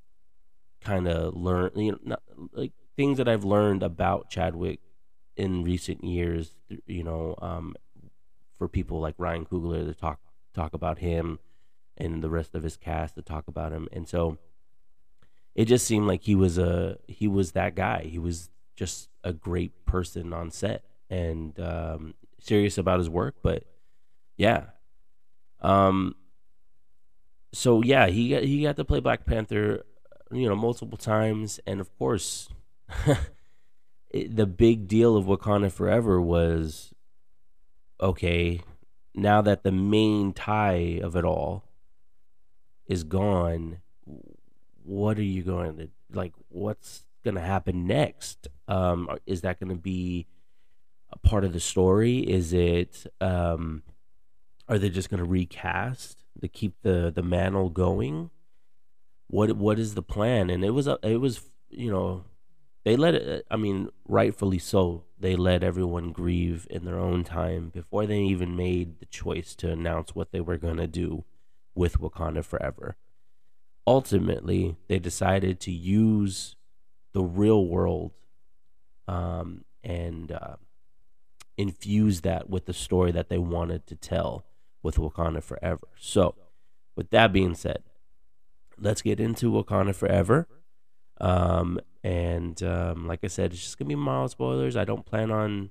kind 0.81 1.07
of 1.07 1.35
learned, 1.35 1.71
you 1.75 1.91
know, 1.93 2.00
not, 2.03 2.23
like 2.51 2.71
things 2.95 3.17
that 3.17 3.27
I've 3.27 3.43
learned 3.43 3.83
about 3.83 4.29
Chadwick 4.29 4.79
in 5.35 5.63
recent 5.63 6.03
years. 6.03 6.53
You 6.85 7.03
know, 7.03 7.35
um, 7.41 7.75
for 8.57 8.67
people 8.67 9.00
like 9.00 9.15
Ryan 9.17 9.45
Coogler 9.45 9.85
to 9.85 9.93
talk 9.93 10.19
talk 10.53 10.73
about 10.73 11.00
him, 11.00 11.39
and 11.97 12.23
the 12.23 12.29
rest 12.29 12.55
of 12.55 12.63
his 12.63 12.77
cast 12.77 13.15
to 13.15 13.21
talk 13.21 13.47
about 13.47 13.71
him, 13.71 13.88
and 13.91 14.07
so 14.07 14.38
it 15.55 15.65
just 15.65 15.85
seemed 15.85 16.07
like 16.07 16.23
he 16.23 16.35
was 16.35 16.57
a 16.57 16.97
he 17.07 17.27
was 17.27 17.51
that 17.51 17.75
guy. 17.75 18.03
He 18.03 18.19
was 18.19 18.50
just 18.75 19.09
a 19.23 19.33
great 19.33 19.85
person 19.85 20.33
on 20.33 20.51
set 20.51 20.83
and 21.09 21.59
um, 21.59 22.15
serious 22.39 22.77
about 22.77 23.00
his 23.00 23.09
work. 23.09 23.35
But 23.43 23.63
yeah, 24.35 24.65
um, 25.62 26.15
so 27.51 27.83
yeah, 27.83 28.07
he 28.07 28.29
got, 28.29 28.43
he 28.43 28.63
got 28.63 28.75
to 28.77 28.85
play 28.85 29.00
Black 29.00 29.25
Panther, 29.25 29.85
you 30.31 30.50
know, 30.50 30.55
multiple 30.55 30.97
times, 30.97 31.59
and 31.67 31.79
of 31.79 31.95
course, 31.97 32.50
the 34.13 34.45
big 34.45 34.87
deal 34.87 35.15
of 35.17 35.25
Wakanda 35.25 35.71
Forever 35.71 36.21
was 36.21 36.93
okay. 37.99 38.61
Now 39.15 39.41
that 39.41 39.63
the 39.63 39.71
main 39.71 40.33
tie 40.33 40.99
of 41.01 41.15
it 41.15 41.25
all 41.25 41.65
is 42.87 43.03
gone, 43.03 43.79
what 44.83 45.17
are 45.17 45.23
you 45.23 45.43
going 45.43 45.77
to 45.77 45.89
like? 46.11 46.33
What's 46.49 47.05
going 47.23 47.35
to 47.35 47.41
happen 47.41 47.85
next? 47.87 48.47
Um, 48.67 49.09
is 49.25 49.41
that 49.41 49.59
going 49.59 49.69
to 49.69 49.81
be 49.81 50.27
a 51.11 51.17
part 51.17 51.43
of 51.43 51.53
the 51.53 51.59
story? 51.59 52.19
Is 52.19 52.53
it? 52.53 53.05
Um, 53.21 53.83
are 54.67 54.79
they 54.79 54.89
just 54.89 55.09
going 55.09 55.19
to 55.19 55.29
recast? 55.29 56.23
to 56.41 56.47
keep 56.47 56.75
the 56.81 57.11
the 57.13 57.23
mantle 57.23 57.69
going. 57.69 58.29
What 59.27 59.53
what 59.53 59.79
is 59.79 59.95
the 59.95 60.01
plan? 60.01 60.49
And 60.49 60.63
it 60.63 60.71
was 60.71 60.87
a 60.87 60.99
it 61.03 61.17
was 61.17 61.41
you 61.69 61.91
know 61.91 62.25
they 62.83 62.95
let 62.95 63.15
it. 63.15 63.45
I 63.49 63.55
mean, 63.55 63.89
rightfully 64.07 64.59
so. 64.59 65.03
They 65.19 65.35
let 65.35 65.63
everyone 65.63 66.11
grieve 66.11 66.67
in 66.69 66.83
their 66.83 66.99
own 66.99 67.23
time 67.23 67.69
before 67.69 68.05
they 68.05 68.19
even 68.19 68.55
made 68.55 68.99
the 68.99 69.05
choice 69.05 69.55
to 69.55 69.71
announce 69.71 70.13
what 70.13 70.31
they 70.31 70.41
were 70.41 70.57
gonna 70.57 70.87
do 70.87 71.23
with 71.75 71.99
Wakanda 71.99 72.43
Forever. 72.43 72.97
Ultimately, 73.87 74.75
they 74.87 74.99
decided 74.99 75.59
to 75.61 75.71
use 75.71 76.55
the 77.13 77.23
real 77.23 77.65
world 77.65 78.11
um, 79.07 79.63
and 79.83 80.31
uh, 80.31 80.55
infuse 81.57 82.21
that 82.21 82.49
with 82.49 82.65
the 82.65 82.73
story 82.73 83.11
that 83.11 83.29
they 83.29 83.37
wanted 83.37 83.87
to 83.87 83.95
tell 83.95 84.45
with 84.81 84.95
Wakanda 84.95 85.41
Forever. 85.41 85.87
So, 85.97 86.35
with 86.95 87.09
that 87.11 87.31
being 87.31 87.55
said, 87.55 87.83
let's 88.77 89.01
get 89.01 89.19
into 89.19 89.51
Wakanda 89.51 89.95
Forever. 89.95 90.47
Um, 91.21 91.79
and 92.03 92.62
um, 92.63 93.07
like 93.07 93.19
I 93.24 93.27
said, 93.27 93.53
it's 93.53 93.62
just 93.62 93.77
gonna 93.77 93.89
be 93.89 93.95
mild 93.95 94.31
spoilers. 94.31 94.75
I 94.75 94.86
don't 94.86 95.05
plan 95.05 95.31
on 95.31 95.69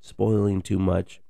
spoiling 0.00 0.62
too 0.62 0.78
much. 0.78 1.20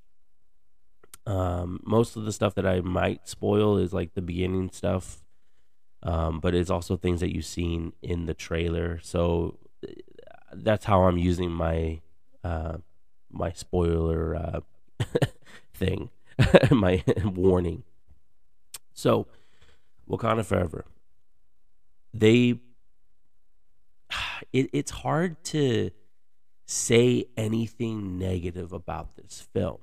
Um, 1.27 1.81
most 1.85 2.17
of 2.17 2.25
the 2.25 2.33
stuff 2.33 2.55
that 2.57 2.67
I 2.67 2.81
might 2.81 3.29
spoil 3.29 3.77
is 3.79 3.93
like 3.93 4.15
the 4.15 4.23
beginning 4.23 4.71
stuff, 4.71 5.23
um, 6.03 6.41
but 6.41 6.55
it's 6.55 6.71
also 6.71 6.97
things 6.97 7.21
that 7.21 7.35
you've 7.35 7.45
seen 7.45 7.93
in 8.03 8.27
the 8.27 8.35
trailer. 8.35 8.99
So 9.03 9.59
that's 10.53 10.85
how 10.85 11.05
I'm 11.05 11.19
using 11.19 11.51
my 11.51 12.01
uh, 12.45 12.79
my 13.31 13.53
spoiler 13.53 14.37
uh, 14.37 14.61
thing, 15.75 16.11
my 16.71 17.03
warning. 17.25 17.85
So, 18.93 19.27
Wakanda 20.09 20.45
Forever. 20.45 20.85
They, 22.13 22.61
it, 24.53 24.71
it's 24.73 24.91
hard 24.91 25.43
to 25.45 25.91
say 26.67 27.27
anything 27.37 28.19
negative 28.19 28.73
about 28.73 29.17
this 29.17 29.47
film. 29.53 29.79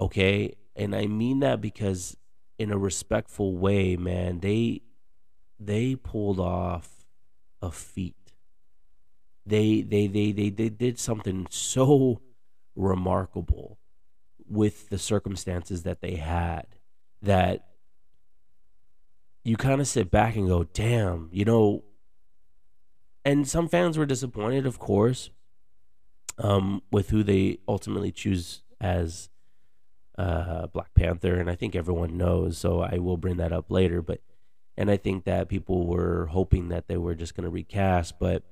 Okay, 0.00 0.54
and 0.74 0.94
I 0.94 1.06
mean 1.06 1.40
that 1.40 1.60
because 1.60 2.16
in 2.58 2.72
a 2.72 2.78
respectful 2.78 3.56
way, 3.56 3.96
man, 3.96 4.40
they 4.40 4.82
they 5.58 5.94
pulled 5.94 6.40
off 6.40 7.04
a 7.60 7.70
feat 7.70 8.14
they 9.50 9.82
they 9.82 10.06
they 10.06 10.32
they, 10.32 10.50
they 10.50 10.68
did 10.68 10.98
something 10.98 11.46
so 11.50 12.20
remarkable 12.76 13.78
with 14.48 14.88
the 14.88 14.98
circumstances 14.98 15.82
that 15.82 16.00
they 16.00 16.16
had 16.16 16.66
that 17.22 17.66
you 19.44 19.56
kind 19.56 19.80
of 19.80 19.88
sit 19.88 20.10
back 20.10 20.36
and 20.36 20.48
go, 20.48 20.64
damn, 20.64 21.28
you 21.32 21.44
know. 21.44 21.84
And 23.30 23.46
some 23.46 23.68
fans 23.68 23.96
were 23.96 24.06
disappointed, 24.06 24.66
of 24.66 24.80
course, 24.80 25.30
um, 26.36 26.82
with 26.90 27.10
who 27.10 27.22
they 27.22 27.58
ultimately 27.68 28.10
choose 28.10 28.62
as 28.80 29.28
uh, 30.18 30.66
Black 30.66 30.92
Panther, 30.94 31.38
and 31.38 31.48
I 31.48 31.54
think 31.54 31.76
everyone 31.76 32.16
knows, 32.16 32.58
so 32.58 32.80
I 32.80 32.98
will 32.98 33.16
bring 33.16 33.36
that 33.36 33.52
up 33.52 33.70
later. 33.70 34.02
But 34.02 34.20
and 34.76 34.90
I 34.90 34.96
think 34.96 35.26
that 35.26 35.48
people 35.48 35.86
were 35.86 36.26
hoping 36.26 36.70
that 36.70 36.88
they 36.88 36.96
were 36.96 37.14
just 37.14 37.36
going 37.36 37.44
to 37.44 37.50
recast, 37.50 38.18
but 38.18 38.42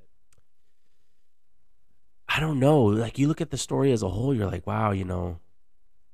I 2.28 2.38
don't 2.38 2.60
know. 2.60 2.80
Like 2.84 3.18
you 3.18 3.26
look 3.26 3.40
at 3.40 3.50
the 3.50 3.56
story 3.56 3.90
as 3.90 4.04
a 4.04 4.08
whole, 4.08 4.32
you're 4.32 4.46
like, 4.46 4.64
wow, 4.64 4.92
you 4.92 5.04
know. 5.04 5.40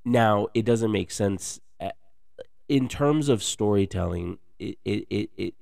Now 0.07 0.49
it 0.55 0.65
doesn't 0.65 0.91
make 0.91 1.11
sense 1.11 1.61
eh, 1.81 1.91
in 2.71 2.89
terms 2.89 3.29
of 3.29 3.43
storytelling. 3.43 4.39
It 4.59 4.79
it 4.87 5.07
it, 5.11 5.31
it 5.37 5.55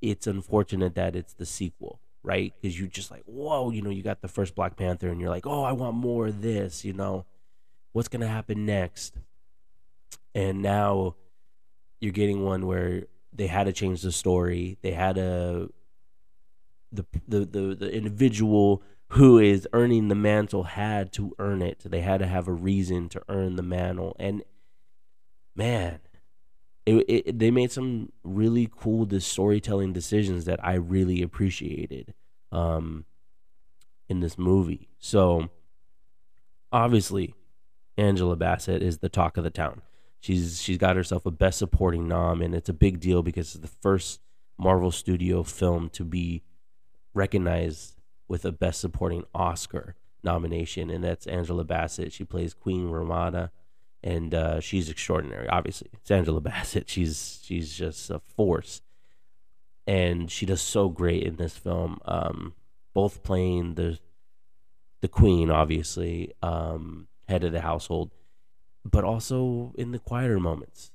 it's 0.00 0.26
unfortunate 0.26 0.94
that 0.94 1.16
it's 1.16 1.32
the 1.32 1.46
sequel, 1.46 2.00
right? 2.22 2.52
Because 2.60 2.78
you 2.78 2.86
just 2.86 3.10
like, 3.10 3.24
whoa, 3.24 3.70
you 3.70 3.82
know, 3.82 3.90
you 3.90 4.02
got 4.02 4.22
the 4.22 4.28
first 4.28 4.54
Black 4.54 4.76
Panther, 4.76 5.08
and 5.08 5.20
you're 5.20 5.30
like, 5.30 5.46
oh, 5.46 5.62
I 5.62 5.72
want 5.72 5.96
more 5.96 6.28
of 6.28 6.42
this, 6.42 6.84
you 6.84 6.92
know, 6.92 7.24
what's 7.92 8.08
gonna 8.08 8.28
happen 8.28 8.66
next? 8.66 9.18
And 10.34 10.60
now 10.60 11.16
you're 12.00 12.12
getting 12.12 12.44
one 12.44 12.66
where 12.66 13.04
they 13.32 13.46
had 13.46 13.64
to 13.64 13.72
change 13.72 14.02
the 14.02 14.12
story. 14.12 14.78
They 14.82 14.92
had 14.92 15.16
to 15.16 15.72
the 16.92 17.04
the 17.26 17.44
the, 17.44 17.74
the 17.74 17.92
individual 17.92 18.82
who 19.10 19.38
is 19.38 19.68
earning 19.72 20.08
the 20.08 20.14
mantle 20.14 20.64
had 20.64 21.12
to 21.12 21.34
earn 21.38 21.62
it. 21.62 21.80
They 21.84 22.00
had 22.00 22.18
to 22.18 22.26
have 22.26 22.48
a 22.48 22.52
reason 22.52 23.08
to 23.10 23.22
earn 23.28 23.56
the 23.56 23.62
mantle. 23.62 24.16
And 24.18 24.42
man, 25.54 26.00
it, 26.86 27.04
it, 27.08 27.38
they 27.38 27.50
made 27.50 27.72
some 27.72 28.12
really 28.22 28.70
cool 28.74 29.08
storytelling 29.20 29.92
decisions 29.92 30.44
that 30.44 30.64
I 30.64 30.74
really 30.74 31.20
appreciated 31.20 32.14
um, 32.52 33.04
in 34.08 34.20
this 34.20 34.38
movie. 34.38 34.88
So 34.98 35.50
obviously, 36.72 37.34
Angela 37.98 38.36
Bassett 38.36 38.82
is 38.82 38.98
the 38.98 39.08
talk 39.08 39.36
of 39.36 39.44
the 39.44 39.50
town. 39.50 39.82
She's 40.20 40.62
she's 40.62 40.78
got 40.78 40.96
herself 40.96 41.26
a 41.26 41.30
best 41.30 41.58
supporting 41.58 42.08
nom, 42.08 42.40
and 42.40 42.54
it's 42.54 42.68
a 42.68 42.74
big 42.74 43.00
deal 43.00 43.22
because 43.22 43.54
it's 43.54 43.62
the 43.62 43.76
first 43.82 44.20
Marvel 44.58 44.90
Studio 44.90 45.42
film 45.42 45.88
to 45.90 46.04
be 46.04 46.42
recognized 47.14 48.00
with 48.28 48.44
a 48.44 48.52
Best 48.52 48.80
Supporting 48.80 49.24
Oscar 49.34 49.94
nomination, 50.22 50.90
and 50.90 51.04
that's 51.04 51.26
Angela 51.26 51.64
Bassett. 51.64 52.12
She 52.12 52.24
plays 52.24 52.54
Queen 52.54 52.88
Ramonda, 52.88 53.50
and 54.06 54.34
uh, 54.34 54.60
she's 54.60 54.88
extraordinary. 54.88 55.48
Obviously, 55.48 55.88
it's 55.92 56.10
Angela 56.12 56.40
Bassett. 56.48 56.88
She's 56.88 57.40
she's 57.42 57.74
just 57.74 58.08
a 58.08 58.20
force, 58.20 58.80
and 59.86 60.30
she 60.30 60.46
does 60.46 60.62
so 60.62 60.88
great 60.88 61.24
in 61.24 61.36
this 61.36 61.56
film. 61.56 61.98
Um, 62.04 62.54
both 62.94 63.24
playing 63.24 63.74
the 63.74 63.98
the 65.00 65.08
queen, 65.08 65.50
obviously, 65.50 66.32
um, 66.40 67.08
head 67.28 67.42
of 67.42 67.52
the 67.52 67.62
household, 67.62 68.12
but 68.84 69.02
also 69.02 69.72
in 69.76 69.90
the 69.90 69.98
quieter 69.98 70.38
moments. 70.38 70.92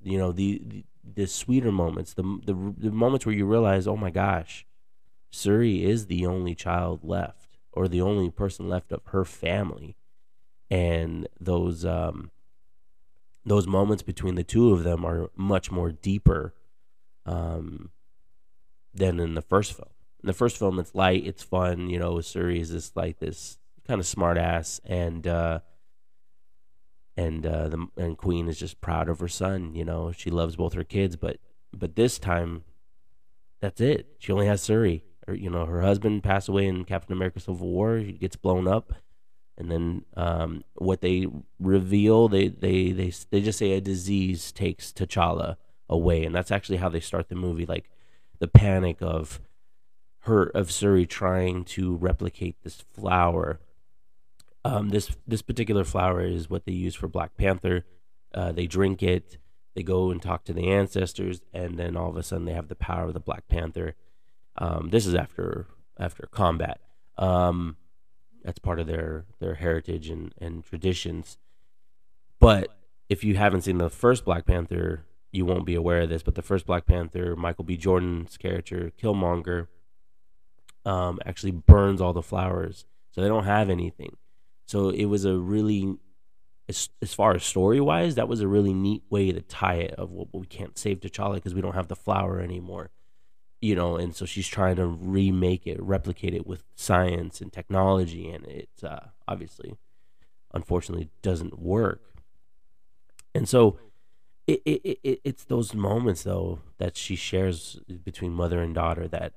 You 0.00 0.18
know, 0.18 0.30
the, 0.30 0.62
the 0.64 0.84
the 1.16 1.26
sweeter 1.26 1.72
moments, 1.72 2.14
the, 2.14 2.22
the 2.22 2.54
the 2.78 2.92
moments 2.92 3.26
where 3.26 3.34
you 3.34 3.46
realize, 3.46 3.88
oh 3.88 3.96
my 3.96 4.10
gosh, 4.10 4.64
Shuri 5.30 5.84
is 5.84 6.06
the 6.06 6.24
only 6.24 6.54
child 6.54 7.00
left, 7.02 7.58
or 7.72 7.88
the 7.88 8.00
only 8.00 8.30
person 8.30 8.68
left 8.68 8.92
of 8.92 9.04
her 9.06 9.24
family, 9.24 9.96
and 10.70 11.28
those 11.40 11.84
um, 11.84 12.30
those 13.44 13.66
moments 13.66 14.02
between 14.02 14.34
the 14.34 14.44
two 14.44 14.72
of 14.72 14.84
them 14.84 15.04
are 15.04 15.30
much 15.36 15.70
more 15.70 15.90
deeper 15.90 16.54
um, 17.26 17.90
than 18.94 19.20
in 19.20 19.34
the 19.34 19.42
first 19.42 19.72
film. 19.72 19.90
In 20.22 20.26
the 20.26 20.32
first 20.32 20.58
film, 20.58 20.78
it's 20.78 20.94
light, 20.94 21.26
it's 21.26 21.42
fun. 21.42 21.88
You 21.88 21.98
know, 21.98 22.20
Shuri 22.20 22.60
is 22.60 22.72
this 22.72 22.92
like 22.96 23.18
this 23.18 23.58
kind 23.86 24.00
of 24.00 24.06
smart 24.06 24.36
ass, 24.36 24.80
and 24.84 25.26
uh, 25.26 25.60
and 27.16 27.46
uh, 27.46 27.68
the 27.68 27.86
and 27.96 28.18
Queen 28.18 28.48
is 28.48 28.58
just 28.58 28.80
proud 28.80 29.08
of 29.08 29.20
her 29.20 29.28
son. 29.28 29.74
You 29.74 29.84
know, 29.84 30.12
she 30.12 30.30
loves 30.30 30.56
both 30.56 30.74
her 30.74 30.84
kids, 30.84 31.16
but 31.16 31.38
but 31.72 31.96
this 31.96 32.18
time, 32.18 32.64
that's 33.60 33.80
it. 33.80 34.16
She 34.18 34.32
only 34.32 34.46
has 34.46 34.64
Shuri, 34.64 35.04
her, 35.26 35.34
you 35.34 35.50
know, 35.50 35.66
her 35.66 35.82
husband 35.82 36.22
passed 36.22 36.48
away 36.48 36.66
in 36.66 36.84
Captain 36.84 37.12
America: 37.12 37.40
Civil 37.40 37.68
War. 37.68 37.98
He 37.98 38.12
gets 38.12 38.36
blown 38.36 38.66
up, 38.66 38.92
and 39.58 39.70
then 39.70 40.04
um, 40.16 40.64
what 40.74 41.00
they 41.00 41.26
reveal, 41.58 42.28
they 42.28 42.48
they 42.48 42.92
they 42.92 43.12
they 43.30 43.40
just 43.40 43.58
say 43.58 43.72
a 43.72 43.80
disease 43.80 44.52
takes 44.52 44.92
T'Challa 44.92 45.56
away, 45.88 46.24
and 46.24 46.34
that's 46.34 46.50
actually 46.50 46.78
how 46.78 46.88
they 46.88 47.00
start 47.00 47.28
the 47.28 47.34
movie. 47.34 47.66
Like 47.66 47.90
the 48.38 48.48
panic 48.48 48.98
of 49.02 49.40
her 50.20 50.44
of 50.44 50.70
Shuri 50.70 51.04
trying 51.04 51.64
to 51.64 51.96
replicate 51.96 52.56
this 52.62 52.76
flower. 52.94 53.60
Um, 54.64 54.88
this 54.90 55.16
this 55.26 55.42
particular 55.42 55.84
flower 55.84 56.22
is 56.22 56.48
what 56.48 56.64
they 56.64 56.72
use 56.72 56.94
for 56.94 57.08
Black 57.08 57.36
Panther. 57.36 57.84
Uh, 58.32 58.52
they 58.52 58.66
drink 58.66 59.02
it. 59.02 59.38
They 59.74 59.82
go 59.82 60.10
and 60.10 60.22
talk 60.22 60.44
to 60.44 60.52
the 60.52 60.68
ancestors, 60.68 61.42
and 61.52 61.78
then 61.78 61.96
all 61.96 62.08
of 62.08 62.16
a 62.16 62.22
sudden 62.22 62.46
they 62.46 62.52
have 62.52 62.68
the 62.68 62.74
power 62.74 63.08
of 63.08 63.14
the 63.14 63.20
Black 63.20 63.48
Panther 63.48 63.94
um, 64.58 64.90
this 64.90 65.06
is 65.06 65.14
after 65.14 65.66
after 65.98 66.28
combat. 66.30 66.80
Um, 67.16 67.76
that's 68.44 68.58
part 68.58 68.80
of 68.80 68.86
their 68.86 69.26
their 69.40 69.54
heritage 69.54 70.08
and, 70.08 70.34
and 70.38 70.64
traditions. 70.64 71.38
But 72.40 72.76
if 73.08 73.24
you 73.24 73.36
haven't 73.36 73.62
seen 73.62 73.78
the 73.78 73.90
first 73.90 74.24
Black 74.24 74.46
Panther, 74.46 75.04
you 75.32 75.44
won't 75.44 75.66
be 75.66 75.74
aware 75.74 76.02
of 76.02 76.08
this. 76.08 76.22
But 76.22 76.34
the 76.34 76.42
first 76.42 76.66
Black 76.66 76.86
Panther, 76.86 77.36
Michael 77.36 77.64
B. 77.64 77.76
Jordan's 77.76 78.36
character, 78.36 78.92
Killmonger, 79.00 79.66
um, 80.84 81.18
actually 81.26 81.52
burns 81.52 82.00
all 82.00 82.12
the 82.12 82.22
flowers, 82.22 82.84
so 83.10 83.20
they 83.20 83.28
don't 83.28 83.44
have 83.44 83.70
anything. 83.70 84.16
So 84.66 84.90
it 84.90 85.06
was 85.06 85.24
a 85.24 85.36
really, 85.38 85.96
as, 86.68 86.90
as 87.00 87.14
far 87.14 87.34
as 87.34 87.42
story 87.42 87.80
wise, 87.80 88.14
that 88.16 88.28
was 88.28 88.40
a 88.40 88.48
really 88.48 88.74
neat 88.74 89.02
way 89.10 89.32
to 89.32 89.40
tie 89.40 89.76
it. 89.76 89.94
Of 89.94 90.10
well, 90.10 90.28
we 90.32 90.46
can't 90.46 90.78
save 90.78 91.00
T'Challa 91.00 91.34
because 91.34 91.54
we 91.54 91.60
don't 91.60 91.74
have 91.74 91.88
the 91.88 91.96
flower 91.96 92.40
anymore 92.40 92.90
you 93.60 93.74
know, 93.74 93.96
and 93.96 94.14
so 94.14 94.24
she's 94.24 94.48
trying 94.48 94.76
to 94.76 94.86
remake 94.86 95.66
it, 95.66 95.82
replicate 95.82 96.34
it 96.34 96.46
with 96.46 96.62
science 96.74 97.40
and 97.40 97.52
technology, 97.52 98.30
and 98.30 98.46
it 98.46 98.68
uh, 98.82 99.00
obviously, 99.26 99.74
unfortunately, 100.54 101.10
doesn't 101.22 101.58
work. 101.58 102.02
And 103.34 103.48
so, 103.48 103.78
it, 104.46 104.62
it, 104.64 104.98
it 105.02 105.20
it's 105.24 105.44
those 105.44 105.74
moments 105.74 106.22
though 106.22 106.60
that 106.78 106.96
she 106.96 107.16
shares 107.16 107.78
between 108.04 108.32
mother 108.32 108.62
and 108.62 108.74
daughter 108.74 109.06
that 109.08 109.34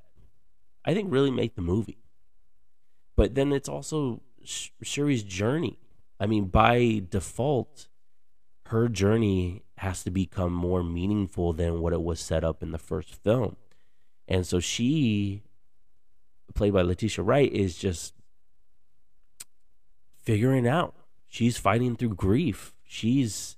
I 0.85 0.93
think 0.93 1.11
really 1.11 1.31
make 1.31 1.55
the 1.55 1.61
movie. 1.61 1.97
But 3.15 3.35
then 3.35 3.51
it's 3.51 3.69
also 3.69 4.21
Shuri's 4.43 5.23
journey. 5.23 5.77
I 6.19 6.27
mean, 6.27 6.45
by 6.45 7.03
default, 7.09 7.87
her 8.67 8.87
journey 8.87 9.63
has 9.77 10.03
to 10.03 10.11
become 10.11 10.53
more 10.53 10.83
meaningful 10.83 11.53
than 11.53 11.81
what 11.81 11.93
it 11.93 12.01
was 12.01 12.19
set 12.19 12.43
up 12.43 12.63
in 12.63 12.71
the 12.71 12.77
first 12.77 13.15
film. 13.15 13.57
And 14.31 14.47
so 14.47 14.61
she, 14.61 15.43
played 16.55 16.71
by 16.71 16.83
Letitia 16.83 17.21
Wright, 17.21 17.51
is 17.51 17.75
just 17.75 18.13
figuring 20.21 20.65
out. 20.65 20.95
She's 21.27 21.57
fighting 21.57 21.97
through 21.97 22.15
grief. 22.15 22.73
She's, 22.85 23.57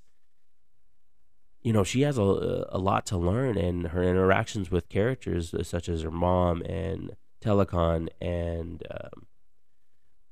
you 1.61 1.73
know, 1.73 1.83
she 1.83 2.01
has 2.01 2.17
a, 2.17 2.23
a 2.23 2.79
lot 2.79 3.05
to 3.07 3.17
learn, 3.17 3.55
and 3.55 3.89
her 3.89 4.01
interactions 4.01 4.71
with 4.71 4.89
characters 4.89 5.53
such 5.61 5.87
as 5.87 6.01
her 6.01 6.09
mom 6.09 6.63
and 6.63 7.17
Talokan 7.39 8.07
and 8.19 8.81
um, 8.89 9.27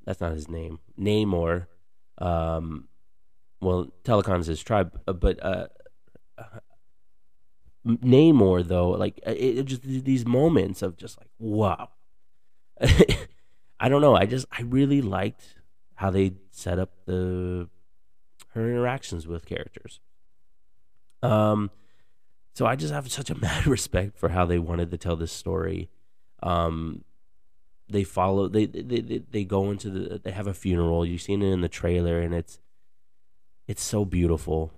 that's 0.05 0.21
not 0.21 0.31
his 0.31 0.50
name, 0.50 0.79
Namor. 1.00 1.67
Um, 2.17 2.88
well, 3.60 3.89
Talokan's 4.03 4.48
his 4.48 4.63
tribe, 4.63 5.00
uh, 5.07 5.13
but 5.13 5.43
uh, 5.45 5.67
Namor 7.85 8.67
though, 8.67 8.89
like 8.89 9.19
it, 9.25 9.59
it 9.59 9.65
just 9.65 9.81
these 9.83 10.25
moments 10.25 10.81
of 10.81 10.97
just 10.97 11.17
like 11.17 11.29
wow. 11.39 11.89
I 13.79 13.89
don't 13.89 14.01
know. 14.01 14.15
I 14.15 14.25
just 14.25 14.45
I 14.51 14.61
really 14.61 15.01
liked 15.01 15.55
how 15.95 16.11
they 16.11 16.33
set 16.51 16.77
up 16.77 16.91
the 17.05 17.67
her 18.53 18.69
interactions 18.69 19.27
with 19.27 19.45
characters. 19.45 20.00
Um, 21.23 21.71
so 22.53 22.65
I 22.65 22.75
just 22.75 22.93
have 22.93 23.11
such 23.11 23.29
a 23.29 23.35
mad 23.39 23.65
respect 23.65 24.17
for 24.17 24.29
how 24.29 24.45
they 24.45 24.59
wanted 24.59 24.91
to 24.91 24.97
tell 24.97 25.15
this 25.15 25.31
story. 25.31 25.89
Um, 26.43 27.03
they 27.89 28.03
follow 28.03 28.47
they, 28.47 28.65
they 28.65 29.01
they 29.01 29.23
they 29.29 29.43
go 29.43 29.69
into 29.69 29.89
the 29.89 30.19
they 30.19 30.31
have 30.31 30.47
a 30.47 30.53
funeral. 30.53 31.05
You've 31.05 31.21
seen 31.21 31.41
it 31.41 31.51
in 31.51 31.61
the 31.61 31.69
trailer, 31.69 32.19
and 32.19 32.33
it's 32.33 32.59
it's 33.67 33.83
so 33.83 34.05
beautiful. 34.05 34.71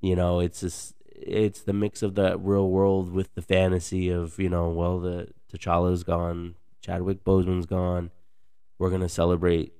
You 0.00 0.16
know, 0.16 0.40
it's 0.40 0.60
just 0.60 0.94
it's 1.26 1.60
the 1.62 1.72
mix 1.72 2.02
of 2.02 2.14
the 2.14 2.36
real 2.38 2.68
world 2.68 3.12
with 3.12 3.34
the 3.34 3.42
fantasy 3.42 4.08
of 4.08 4.38
you 4.38 4.48
know, 4.48 4.68
well, 4.68 4.98
the 4.98 5.28
T'Challa's 5.52 6.04
gone, 6.04 6.54
Chadwick 6.80 7.24
Boseman's 7.24 7.66
gone. 7.66 8.10
We're 8.78 8.90
gonna 8.90 9.08
celebrate 9.08 9.72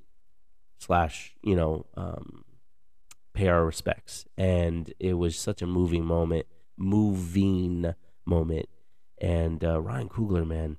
slash 0.78 1.34
you 1.42 1.56
know 1.56 1.86
um, 1.96 2.44
pay 3.32 3.48
our 3.48 3.64
respects, 3.64 4.26
and 4.36 4.92
it 4.98 5.14
was 5.14 5.38
such 5.38 5.62
a 5.62 5.66
moving 5.66 6.04
moment, 6.04 6.46
moving 6.76 7.94
moment, 8.24 8.68
and 9.20 9.64
uh, 9.64 9.80
Ryan 9.80 10.08
Coogler, 10.08 10.46
man, 10.46 10.76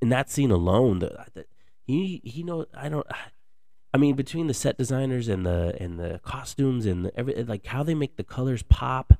in 0.00 0.08
that 0.10 0.30
scene 0.30 0.50
alone, 0.50 0.98
the, 0.98 1.26
the 1.34 1.46
he 1.86 2.20
he 2.24 2.42
know 2.42 2.66
I 2.74 2.88
don't. 2.88 3.06
I 3.92 3.98
mean, 3.98 4.14
between 4.14 4.46
the 4.46 4.54
set 4.54 4.78
designers 4.78 5.28
and 5.28 5.44
the 5.44 5.76
and 5.80 5.98
the 5.98 6.20
costumes 6.22 6.86
and 6.86 7.06
the, 7.06 7.18
every 7.18 7.42
like 7.42 7.66
how 7.66 7.82
they 7.82 7.94
make 7.94 8.16
the 8.16 8.24
colors 8.24 8.62
pop, 8.62 9.14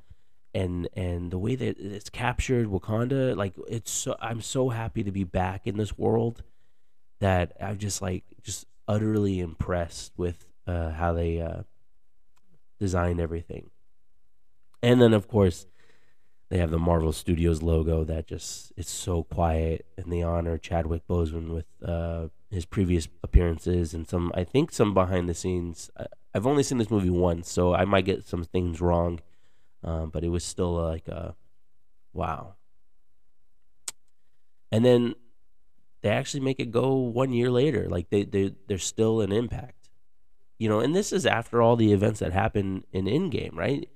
and 0.55 0.89
and 0.95 1.31
the 1.31 1.39
way 1.39 1.57
that 1.57 1.79
it's 1.79 2.11
captured 2.11 2.69
Wakanda, 2.69 3.37
like 3.37 3.55
it's 3.69 3.91
so 3.91 4.17
I'm 4.21 4.41
so 4.41 4.69
happy 4.69 5.03
to 5.03 5.11
be 5.11 5.25
back 5.25 5.67
in 5.67 5.77
this 5.77 5.99
world 5.99 6.45
that 7.19 7.53
I'm 7.61 7.79
just 7.79 8.01
like 8.01 8.25
just 8.43 8.67
utterly 8.87 9.41
impressed 9.41 10.13
with 10.17 10.47
uh, 10.67 10.91
how 10.91 11.13
they 11.15 11.41
uh, 11.41 11.63
designed 12.79 13.21
everything, 13.21 13.71
and 14.83 15.03
then 15.03 15.13
of 15.13 15.27
course 15.27 15.67
they 16.49 16.59
have 16.59 16.71
the 16.71 16.79
Marvel 16.79 17.13
Studios 17.13 17.61
logo 17.61 18.05
that 18.05 18.29
just 18.29 18.73
it's 18.77 18.91
so 18.91 19.25
quiet, 19.25 19.85
and 19.97 20.13
they 20.13 20.23
honor 20.23 20.59
Chadwick 20.59 21.09
Boseman 21.09 21.53
with 21.53 21.67
uh, 21.85 22.29
his 22.51 22.65
previous 22.65 23.09
appearances 23.23 23.95
and 23.95 24.09
some 24.09 24.33
I 24.35 24.45
think 24.45 24.73
some 24.73 24.95
behind 24.95 25.29
the 25.29 25.35
scenes. 25.35 25.91
I've 26.35 26.47
only 26.47 26.63
seen 26.63 26.79
this 26.79 26.91
movie 26.91 27.11
once, 27.11 27.51
so 27.51 27.75
I 27.75 27.85
might 27.85 28.05
get 28.05 28.27
some 28.27 28.45
things 28.45 28.81
wrong, 28.81 29.21
um, 29.83 30.11
but 30.11 30.25
it 30.25 30.29
was 30.29 30.45
still 30.45 30.73
like 30.73 31.09
a 31.09 31.35
wow. 32.13 32.55
And 34.73 34.85
then 34.85 35.15
they 36.03 36.11
actually 36.11 36.41
make 36.41 36.61
it 36.61 36.71
go 36.71 36.95
one 36.95 37.33
year 37.33 37.51
later. 37.51 37.89
Like 37.89 38.11
they 38.11 38.25
they 38.25 38.55
there's 38.69 38.85
still 38.85 39.21
an 39.21 39.33
impact, 39.33 39.89
you 40.59 40.69
know. 40.69 40.81
And 40.81 40.95
this 40.95 41.13
is 41.13 41.27
after 41.27 41.61
all 41.63 41.77
the 41.77 41.93
events 41.93 42.21
that 42.21 42.33
happen 42.33 42.85
in 42.93 43.07
Endgame, 43.07 43.55
right? 43.57 43.89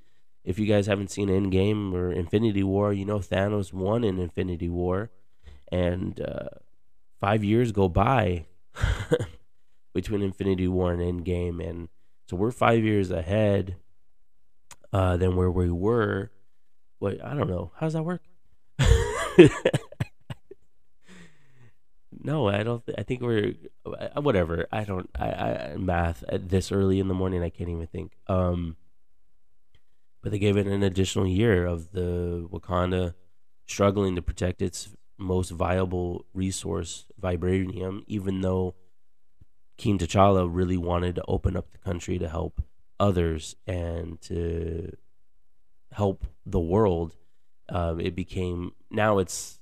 if 0.45 0.59
you 0.59 0.67
guys 0.67 0.87
haven't 0.87 1.11
seen 1.11 1.29
Endgame 1.29 1.95
or 1.95 2.13
Infinity 2.13 2.63
War, 2.63 2.93
you 2.93 3.05
know 3.05 3.19
Thanos 3.19 3.73
won 3.73 4.05
in 4.05 4.19
Infinity 4.19 4.69
War, 4.69 5.11
and 5.73 6.21
uh, 6.21 6.59
five 7.25 7.43
years 7.43 7.73
go 7.73 7.89
by 7.89 8.45
between 9.95 10.21
Infinity 10.21 10.69
War 10.69 10.93
and 10.93 11.01
Endgame, 11.01 11.67
and 11.67 11.89
so 12.29 12.37
we're 12.37 12.51
five 12.51 12.85
years 12.85 13.11
ahead 13.11 13.77
uh, 14.93 15.17
than 15.17 15.35
where 15.35 15.51
we 15.51 15.71
were. 15.71 16.31
Wait, 17.01 17.19
I 17.25 17.33
don't 17.33 17.49
know. 17.49 17.73
How 17.77 17.87
does 17.87 17.95
that 17.95 18.03
work? 18.03 18.21
no, 22.23 22.47
I 22.47 22.63
don't. 22.63 22.85
Th- 22.85 22.99
I 22.99 23.03
think 23.05 23.23
we're 23.23 23.55
uh, 23.87 24.21
whatever. 24.21 24.67
I 24.71 24.85
don't. 24.85 25.09
I, 25.19 25.31
I 25.31 25.77
math 25.79 26.25
at 26.29 26.51
this 26.51 26.71
early 26.71 27.01
in 27.01 27.09
the 27.09 27.15
morning. 27.15 27.43
I 27.43 27.49
can't 27.49 27.71
even 27.71 27.87
think. 27.87 28.19
Um 28.27 28.77
but 30.23 30.31
they 30.31 30.39
gave 30.39 30.57
it 30.57 30.67
an 30.67 30.83
additional 30.83 31.27
year 31.27 31.67
of 31.67 31.93
the 31.93 32.49
Wakanda 32.51 33.15
struggling 33.67 34.15
to 34.17 34.23
protect 34.23 34.63
its 34.63 34.89
most 35.19 35.51
viable 35.51 36.25
resource, 36.35 37.07
vibranium, 37.21 38.03
even 38.07 38.41
though 38.41 38.75
King 39.77 39.99
T'Challa 39.99 40.49
really 40.51 40.77
wanted 40.77 41.15
to 41.17 41.25
open 41.27 41.57
up 41.57 41.73
the 41.73 41.79
country 41.79 42.19
to 42.19 42.29
help 42.29 42.63
others 43.01 43.57
and 43.67 44.21
to 44.23 44.97
help 45.93 46.27
the 46.47 46.61
world. 46.61 47.17
Um, 47.69 48.01
it 48.01 48.15
became 48.15 48.73
now 48.91 49.19
it's 49.19 49.59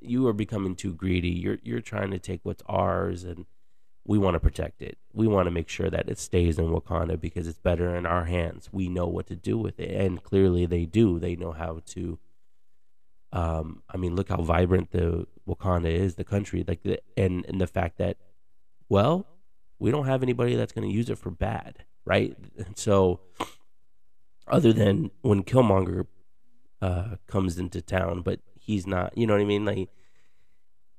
you 0.00 0.26
are 0.26 0.32
becoming 0.32 0.76
too 0.76 0.94
greedy. 0.94 1.30
You're 1.30 1.58
you're 1.62 1.80
trying 1.80 2.10
to 2.12 2.18
take 2.18 2.40
what's 2.44 2.62
ours 2.66 3.24
and 3.24 3.46
we 4.06 4.18
want 4.18 4.34
to 4.34 4.40
protect 4.40 4.82
it. 4.82 4.98
We 5.12 5.26
want 5.26 5.46
to 5.46 5.50
make 5.50 5.68
sure 5.68 5.88
that 5.88 6.08
it 6.08 6.18
stays 6.18 6.58
in 6.58 6.66
Wakanda 6.66 7.18
because 7.18 7.48
it's 7.48 7.58
better 7.58 7.94
in 7.96 8.04
our 8.04 8.26
hands. 8.26 8.68
We 8.70 8.88
know 8.88 9.06
what 9.06 9.26
to 9.28 9.36
do 9.36 9.56
with 9.56 9.80
it, 9.80 9.90
and 9.90 10.22
clearly 10.22 10.66
they 10.66 10.84
do. 10.84 11.18
They 11.18 11.36
know 11.36 11.52
how 11.52 11.80
to. 11.86 12.18
Um, 13.34 13.82
I 13.90 13.96
mean, 13.96 14.14
look 14.14 14.28
how 14.28 14.40
vibrant 14.40 14.92
the 14.92 15.26
Wakanda 15.46 15.90
is, 15.92 16.14
the 16.14 16.24
country, 16.24 16.64
like, 16.66 16.82
the, 16.84 17.00
and 17.16 17.44
and 17.46 17.60
the 17.60 17.66
fact 17.66 17.98
that, 17.98 18.16
well, 18.88 19.26
we 19.80 19.90
don't 19.90 20.06
have 20.06 20.22
anybody 20.22 20.54
that's 20.54 20.72
going 20.72 20.88
to 20.88 20.94
use 20.94 21.10
it 21.10 21.18
for 21.18 21.30
bad, 21.30 21.84
right? 22.04 22.36
And 22.56 22.78
so, 22.78 23.20
other 24.46 24.72
than 24.72 25.10
when 25.22 25.42
Killmonger 25.42 26.06
uh, 26.80 27.16
comes 27.26 27.58
into 27.58 27.82
town, 27.82 28.22
but 28.22 28.38
he's 28.54 28.86
not. 28.86 29.18
You 29.18 29.26
know 29.26 29.34
what 29.34 29.42
I 29.42 29.46
mean? 29.46 29.64
Like, 29.64 29.88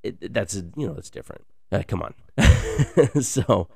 it, 0.04 0.34
that's 0.34 0.58
a, 0.58 0.66
you 0.76 0.88
know, 0.88 0.96
it's 0.98 1.10
different. 1.10 1.46
Uh, 1.72 1.84
come 1.88 2.04
on. 2.04 2.14
so, 3.22 3.70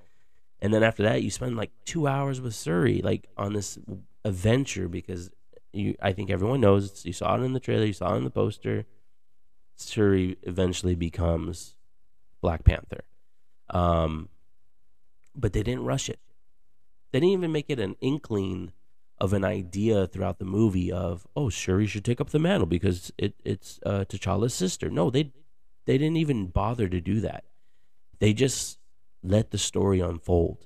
and 0.62 0.74
then 0.74 0.84
after 0.84 1.04
that, 1.04 1.24
you 1.24 1.32
spend 1.32 1.56
like 1.56 1.72
two 1.86 2.08
hours 2.08 2.42
with 2.42 2.56
Shuri, 2.56 3.02
like 3.02 3.30
on 3.38 3.54
this 3.54 3.80
adventure 4.26 4.90
because 4.90 5.30
you. 5.72 5.96
I 6.02 6.14
think 6.14 6.30
everyone 6.30 6.62
knows. 6.62 7.06
You 7.06 7.14
saw 7.14 7.36
it 7.36 7.44
in 7.44 7.54
the 7.54 7.60
trailer. 7.60 7.86
You 7.86 7.94
saw 7.94 8.14
it 8.14 8.18
in 8.18 8.24
the 8.24 8.30
poster. 8.30 8.86
Shuri 9.80 10.38
eventually 10.44 10.96
becomes 10.96 11.76
Black 12.42 12.64
Panther. 12.64 13.04
Um, 13.70 14.30
but 15.36 15.54
they 15.54 15.64
didn't 15.64 15.86
rush 15.86 16.10
it. 16.10 16.20
They 17.12 17.20
didn't 17.20 17.34
even 17.34 17.52
make 17.52 17.70
it 17.70 17.80
an 17.80 17.96
inkling 18.02 18.72
of 19.20 19.34
an 19.34 19.44
idea 19.44 20.08
throughout 20.08 20.40
the 20.40 20.46
movie 20.46 20.92
of 20.92 21.28
oh 21.36 21.50
Shuri 21.50 21.88
should 21.88 22.06
take 22.06 22.22
up 22.22 22.30
the 22.30 22.40
mantle 22.40 22.66
because 22.66 23.12
it 23.18 23.34
it's 23.44 23.80
uh, 23.86 24.06
T'Challa's 24.08 24.54
sister. 24.54 24.90
No, 24.90 25.10
they 25.10 25.32
they 25.86 25.98
didn't 25.98 26.18
even 26.18 26.48
bother 26.48 26.88
to 26.88 27.02
do 27.02 27.20
that. 27.22 27.44
They 28.20 28.34
just 28.34 28.80
let 29.24 29.52
the 29.52 29.58
story 29.58 30.00
unfold. 30.00 30.66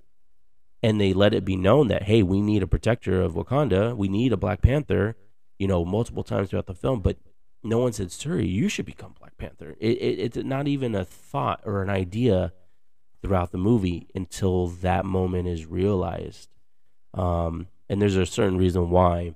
And 0.83 0.99
they 0.99 1.13
let 1.13 1.33
it 1.33 1.45
be 1.45 1.55
known 1.55 1.87
that, 1.87 2.03
hey, 2.03 2.21
we 2.21 2.41
need 2.41 2.61
a 2.61 2.67
protector 2.67 3.21
of 3.21 3.33
Wakanda. 3.33 3.95
We 3.95 4.09
need 4.09 4.33
a 4.33 4.37
Black 4.37 4.61
Panther, 4.61 5.15
you 5.57 5.67
know, 5.67 5.85
multiple 5.85 6.23
times 6.23 6.49
throughout 6.49 6.67
the 6.67 6.75
film. 6.75 6.99
But 6.99 7.17
no 7.63 7.79
one 7.79 7.93
said, 7.93 8.11
Shuri, 8.11 8.45
you 8.45 8.67
should 8.67 8.85
become 8.85 9.15
Black 9.17 9.37
Panther. 9.37 9.75
It, 9.79 9.97
it, 9.97 10.19
it's 10.19 10.37
not 10.37 10.67
even 10.67 10.93
a 10.93 11.05
thought 11.05 11.61
or 11.65 11.81
an 11.81 11.89
idea 11.89 12.51
throughout 13.21 13.53
the 13.53 13.57
movie 13.57 14.09
until 14.13 14.67
that 14.67 15.05
moment 15.05 15.47
is 15.47 15.65
realized. 15.65 16.49
Um, 17.13 17.67
and 17.87 18.01
there's 18.01 18.17
a 18.17 18.25
certain 18.25 18.57
reason 18.57 18.89
why 18.89 19.35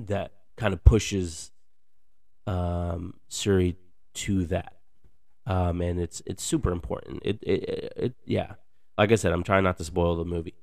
that 0.00 0.32
kind 0.56 0.74
of 0.74 0.84
pushes 0.84 1.52
um, 2.48 3.14
Shuri 3.28 3.76
to 4.14 4.46
that 4.46 4.78
um, 5.48 5.80
and 5.80 5.98
it's 5.98 6.22
it's 6.26 6.44
super 6.44 6.70
important. 6.70 7.22
It, 7.24 7.38
it, 7.42 7.92
it, 7.96 8.14
yeah, 8.26 8.54
like 8.98 9.12
I 9.12 9.14
said, 9.14 9.32
I'm 9.32 9.44
trying 9.44 9.62
not 9.62 9.78
to 9.78 9.84
spoil 9.84 10.16
the 10.16 10.24
movie. 10.24 10.56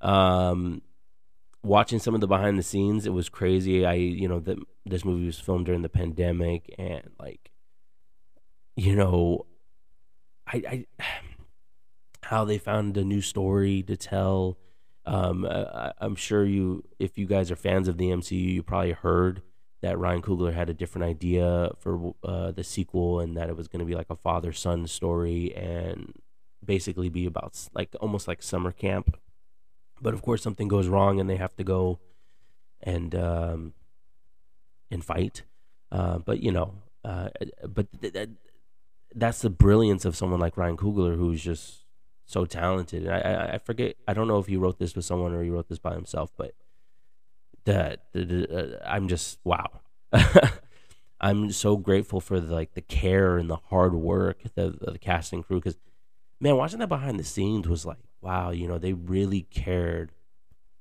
Um, 0.00 0.82
watching 1.64 1.98
some 1.98 2.14
of 2.14 2.20
the 2.20 2.28
behind 2.28 2.56
the 2.58 2.62
scenes, 2.62 3.06
it 3.06 3.12
was 3.12 3.28
crazy. 3.28 3.84
I, 3.84 3.94
you 3.94 4.28
know, 4.28 4.38
that 4.40 4.58
this 4.86 5.04
movie 5.04 5.26
was 5.26 5.40
filmed 5.40 5.66
during 5.66 5.82
the 5.82 5.88
pandemic, 5.88 6.72
and 6.78 7.10
like, 7.18 7.50
you 8.76 8.94
know, 8.94 9.46
I, 10.46 10.86
I, 11.00 11.04
how 12.22 12.44
they 12.44 12.56
found 12.56 12.96
a 12.96 13.04
new 13.04 13.20
story 13.20 13.82
to 13.82 13.96
tell. 13.96 14.58
Um, 15.04 15.44
I, 15.44 15.92
I'm 15.98 16.14
sure 16.14 16.44
you, 16.44 16.84
if 17.00 17.18
you 17.18 17.26
guys 17.26 17.50
are 17.50 17.56
fans 17.56 17.88
of 17.88 17.98
the 17.98 18.10
MCU, 18.10 18.54
you 18.54 18.62
probably 18.62 18.92
heard 18.92 19.42
that 19.80 19.98
Ryan 19.98 20.22
Coogler 20.22 20.54
had 20.54 20.70
a 20.70 20.74
different 20.74 21.04
idea 21.04 21.72
for 21.80 22.14
uh, 22.22 22.52
the 22.52 22.62
sequel, 22.62 23.18
and 23.18 23.36
that 23.36 23.48
it 23.48 23.56
was 23.56 23.66
going 23.66 23.80
to 23.80 23.84
be 23.84 23.96
like 23.96 24.10
a 24.10 24.14
father 24.16 24.52
son 24.52 24.86
story, 24.86 25.52
and 25.56 26.14
basically 26.64 27.08
be 27.08 27.26
about 27.26 27.68
like 27.74 27.94
almost 28.00 28.28
like 28.28 28.42
summer 28.42 28.72
camp 28.72 29.16
but 30.02 30.14
of 30.14 30.22
course, 30.22 30.42
something 30.42 30.68
goes 30.68 30.88
wrong 30.88 31.20
and 31.20 31.30
they 31.30 31.36
have 31.36 31.54
to 31.56 31.64
go 31.64 32.00
and 32.82 33.14
um, 33.14 33.72
and 34.90 35.04
fight. 35.04 35.44
Uh, 35.92 36.18
but 36.18 36.42
you 36.42 36.50
know, 36.50 36.74
uh, 37.04 37.28
but 37.66 37.86
th- 38.00 38.12
th- 38.12 38.28
that's 39.14 39.40
the 39.40 39.50
brilliance 39.50 40.04
of 40.04 40.16
someone 40.16 40.40
like 40.40 40.56
Ryan 40.56 40.76
Coogler, 40.76 41.16
who's 41.16 41.42
just 41.42 41.84
so 42.26 42.44
talented. 42.44 43.08
I, 43.08 43.20
I, 43.20 43.54
I 43.54 43.58
forget. 43.58 43.94
I 44.08 44.12
don't 44.12 44.26
know 44.26 44.38
if 44.38 44.46
he 44.46 44.56
wrote 44.56 44.78
this 44.78 44.96
with 44.96 45.04
someone 45.04 45.32
or 45.32 45.42
he 45.44 45.50
wrote 45.50 45.68
this 45.68 45.78
by 45.78 45.94
himself, 45.94 46.32
but 46.36 46.54
that 47.64 48.06
uh, 48.16 48.84
I'm 48.84 49.06
just 49.06 49.38
wow. 49.44 49.80
I'm 51.20 51.52
so 51.52 51.76
grateful 51.76 52.20
for 52.20 52.40
the, 52.40 52.52
like 52.52 52.74
the 52.74 52.80
care 52.80 53.38
and 53.38 53.48
the 53.48 53.56
hard 53.70 53.94
work 53.94 54.38
the 54.56 54.76
the 54.80 54.98
casting 54.98 55.44
crew 55.44 55.60
because 55.60 55.78
man, 56.42 56.56
watching 56.56 56.80
that 56.80 56.88
behind 56.88 57.18
the 57.18 57.24
scenes 57.24 57.68
was 57.68 57.86
like 57.86 57.98
wow, 58.22 58.50
you 58.50 58.68
know, 58.68 58.78
they 58.78 58.92
really 58.92 59.42
cared 59.42 60.12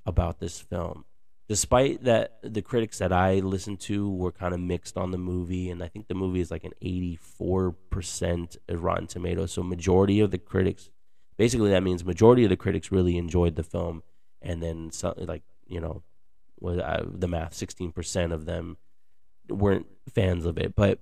about 0.06 0.40
this 0.40 0.60
film. 0.60 1.06
Despite 1.50 2.04
that, 2.06 2.38
the 2.44 2.62
critics 2.62 3.00
that 3.00 3.12
I 3.12 3.40
listened 3.40 3.80
to 3.82 4.10
were 4.10 4.32
kind 4.32 4.54
of 4.54 4.60
mixed 4.60 4.96
on 4.96 5.12
the 5.12 5.18
movie, 5.18 5.70
and 5.70 5.84
I 5.84 5.88
think 5.90 6.08
the 6.08 6.14
movie 6.14 6.40
is 6.40 6.52
like 6.52 6.64
an 6.64 6.72
84% 6.82 8.58
Rotten 8.70 9.08
Tomatoes. 9.08 9.52
So, 9.52 9.64
majority 9.64 10.22
of 10.22 10.32
the 10.32 10.38
critics, 10.38 10.90
basically, 11.38 11.72
that 11.72 11.84
means 11.84 12.06
majority 12.06 12.44
of 12.46 12.52
the 12.52 12.58
critics 12.58 12.92
really 12.92 13.18
enjoyed 13.18 13.56
the 13.56 13.64
film, 13.64 14.04
and 14.42 14.64
then 14.64 14.92
like 15.18 15.44
you 15.68 15.82
know, 15.82 16.04
was 16.60 16.78
uh, 16.78 17.06
the 17.06 17.28
math, 17.28 17.54
16% 17.54 18.32
of 18.32 18.46
them 18.46 18.78
weren't 19.50 19.88
fans 20.14 20.46
of 20.46 20.58
it. 20.58 20.76
But 20.76 21.00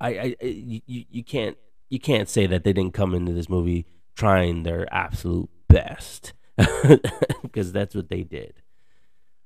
I, 0.00 0.08
I, 0.08 0.44
you, 0.44 0.80
you 0.86 1.22
can't, 1.22 1.56
you 1.88 1.98
can't 1.98 2.28
say 2.28 2.46
that 2.46 2.64
they 2.64 2.72
didn't 2.72 2.94
come 2.94 3.14
into 3.14 3.32
this 3.32 3.48
movie 3.48 3.86
trying 4.14 4.62
their 4.62 4.92
absolute 4.92 5.48
best 5.68 6.32
because 7.42 7.72
that's 7.72 7.94
what 7.94 8.08
they 8.08 8.22
did. 8.22 8.62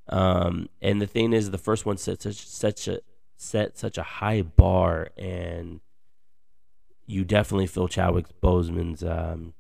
Um, 0.09 0.69
and 0.81 1.01
the 1.01 1.07
thing 1.07 1.33
is, 1.33 1.51
the 1.51 1.59
first 1.59 1.87
one 1.87 1.97
set 1.97 2.23
such 2.23 2.47
such 2.47 2.89
a 2.89 3.01
set 3.37 3.79
such 3.79 3.97
a 3.97 4.03
high 4.03 4.43
bar, 4.43 5.11
and 5.17 5.81
you 7.07 7.25
definitely 7.25 7.67
feel 7.67 7.89
Chadwick 7.89 8.27
Boseman's. 8.43 9.05
Um, 9.05 9.55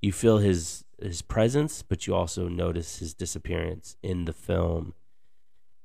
you 0.00 0.12
feel 0.12 0.38
his 0.38 0.84
his 1.00 1.22
presence, 1.22 1.82
but 1.82 2.06
you 2.06 2.14
also 2.14 2.48
notice 2.48 2.98
his 2.98 3.14
disappearance 3.14 3.96
in 4.02 4.24
the 4.24 4.32
film. 4.32 4.94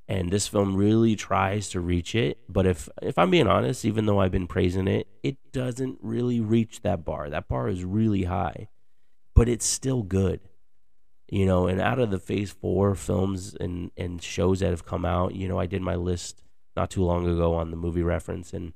And 0.07 0.29
this 0.29 0.47
film 0.47 0.75
really 0.75 1.15
tries 1.15 1.69
to 1.69 1.79
reach 1.79 2.13
it, 2.13 2.37
but 2.47 2.67
if 2.67 2.87
if 3.01 3.17
I'm 3.17 3.31
being 3.31 3.47
honest, 3.47 3.85
even 3.85 4.05
though 4.05 4.19
I've 4.19 4.31
been 4.31 4.45
praising 4.45 4.87
it, 4.87 5.07
it 5.23 5.37
doesn't 5.51 5.97
really 5.99 6.39
reach 6.39 6.83
that 6.83 7.03
bar. 7.03 7.27
That 7.27 7.47
bar 7.47 7.69
is 7.69 7.83
really 7.83 8.25
high, 8.25 8.67
but 9.33 9.49
it's 9.49 9.65
still 9.65 10.03
good. 10.03 10.41
You 11.27 11.47
know, 11.47 11.65
and 11.65 11.81
out 11.81 11.97
of 11.97 12.11
the 12.11 12.19
Phase 12.19 12.51
Four 12.51 12.93
films 12.93 13.55
and 13.59 13.89
and 13.97 14.21
shows 14.21 14.59
that 14.59 14.69
have 14.69 14.85
come 14.85 15.05
out, 15.05 15.33
you 15.33 15.47
know, 15.47 15.59
I 15.59 15.65
did 15.65 15.81
my 15.81 15.95
list 15.95 16.43
not 16.75 16.91
too 16.91 17.03
long 17.03 17.27
ago 17.27 17.55
on 17.55 17.71
the 17.71 17.77
movie 17.77 18.03
reference, 18.03 18.53
and 18.53 18.73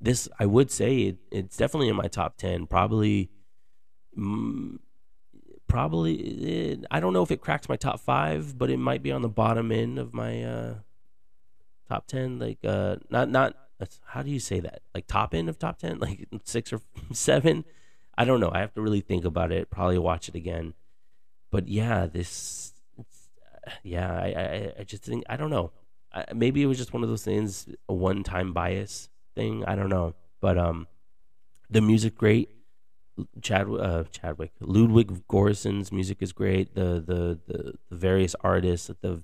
this 0.00 0.28
I 0.38 0.46
would 0.46 0.70
say 0.70 0.98
it, 0.98 1.16
it's 1.32 1.56
definitely 1.56 1.88
in 1.88 1.96
my 1.96 2.06
top 2.06 2.36
ten. 2.36 2.66
Probably, 2.66 3.30
mm, 4.16 4.78
probably 5.68 6.14
it, 6.14 6.84
I 6.90 7.00
don't 7.00 7.12
know 7.12 7.22
if 7.22 7.30
it 7.30 7.40
cracks 7.40 7.68
my 7.68 7.76
top 7.76 8.00
five, 8.00 8.58
but 8.58 8.70
it 8.70 8.78
might 8.78 9.02
be 9.02 9.12
on 9.12 9.22
the 9.22 9.28
bottom 9.28 9.70
end 9.70 9.98
of 9.98 10.12
my 10.12 10.42
uh, 10.42 10.74
top 11.88 12.06
ten. 12.06 12.38
Like, 12.38 12.58
uh, 12.64 12.96
not 13.10 13.30
not 13.30 13.54
how 14.06 14.22
do 14.22 14.30
you 14.30 14.40
say 14.40 14.60
that? 14.60 14.80
Like 14.94 15.06
top 15.06 15.34
end 15.34 15.48
of 15.48 15.58
top 15.58 15.78
ten, 15.78 15.98
like 16.00 16.26
six 16.44 16.72
or 16.72 16.80
seven. 17.12 17.64
I 18.16 18.24
don't 18.24 18.40
know. 18.40 18.50
I 18.52 18.58
have 18.58 18.74
to 18.74 18.80
really 18.80 19.00
think 19.00 19.24
about 19.24 19.52
it. 19.52 19.70
Probably 19.70 19.98
watch 19.98 20.28
it 20.28 20.34
again 20.34 20.74
but 21.50 21.68
yeah, 21.68 22.06
this, 22.06 22.72
yeah, 23.82 24.12
I, 24.12 24.26
I, 24.26 24.72
I 24.80 24.84
just 24.84 25.02
think 25.02 25.24
I 25.28 25.36
don't 25.36 25.50
know. 25.50 25.72
I, 26.12 26.24
maybe 26.34 26.62
it 26.62 26.66
was 26.66 26.78
just 26.78 26.92
one 26.92 27.02
of 27.02 27.08
those 27.08 27.24
things, 27.24 27.68
a 27.88 27.94
one-time 27.94 28.52
bias 28.52 29.08
thing. 29.34 29.64
I 29.64 29.74
don't 29.74 29.88
know, 29.88 30.14
but 30.40 30.58
um, 30.58 30.86
the 31.70 31.80
music 31.80 32.16
great. 32.16 32.50
Chad, 33.42 33.68
uh, 33.68 34.04
Chadwick, 34.10 34.52
Ludwig 34.60 35.26
Göransson's 35.28 35.92
music 35.92 36.18
is 36.20 36.32
great. 36.32 36.74
The, 36.74 37.02
the 37.04 37.38
the 37.46 37.74
the 37.88 37.96
various 37.96 38.34
artists, 38.40 38.90
the 39.00 39.22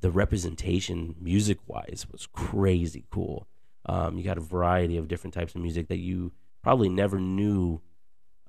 the 0.00 0.10
representation 0.10 1.14
music 1.20 1.58
wise 1.66 2.06
was 2.10 2.26
crazy 2.26 3.04
cool. 3.10 3.46
Um, 3.86 4.16
you 4.16 4.24
got 4.24 4.38
a 4.38 4.42
variety 4.42 4.96
of 4.96 5.08
different 5.08 5.34
types 5.34 5.54
of 5.54 5.60
music 5.60 5.88
that 5.88 5.98
you 5.98 6.32
probably 6.62 6.88
never 6.88 7.20
knew 7.20 7.82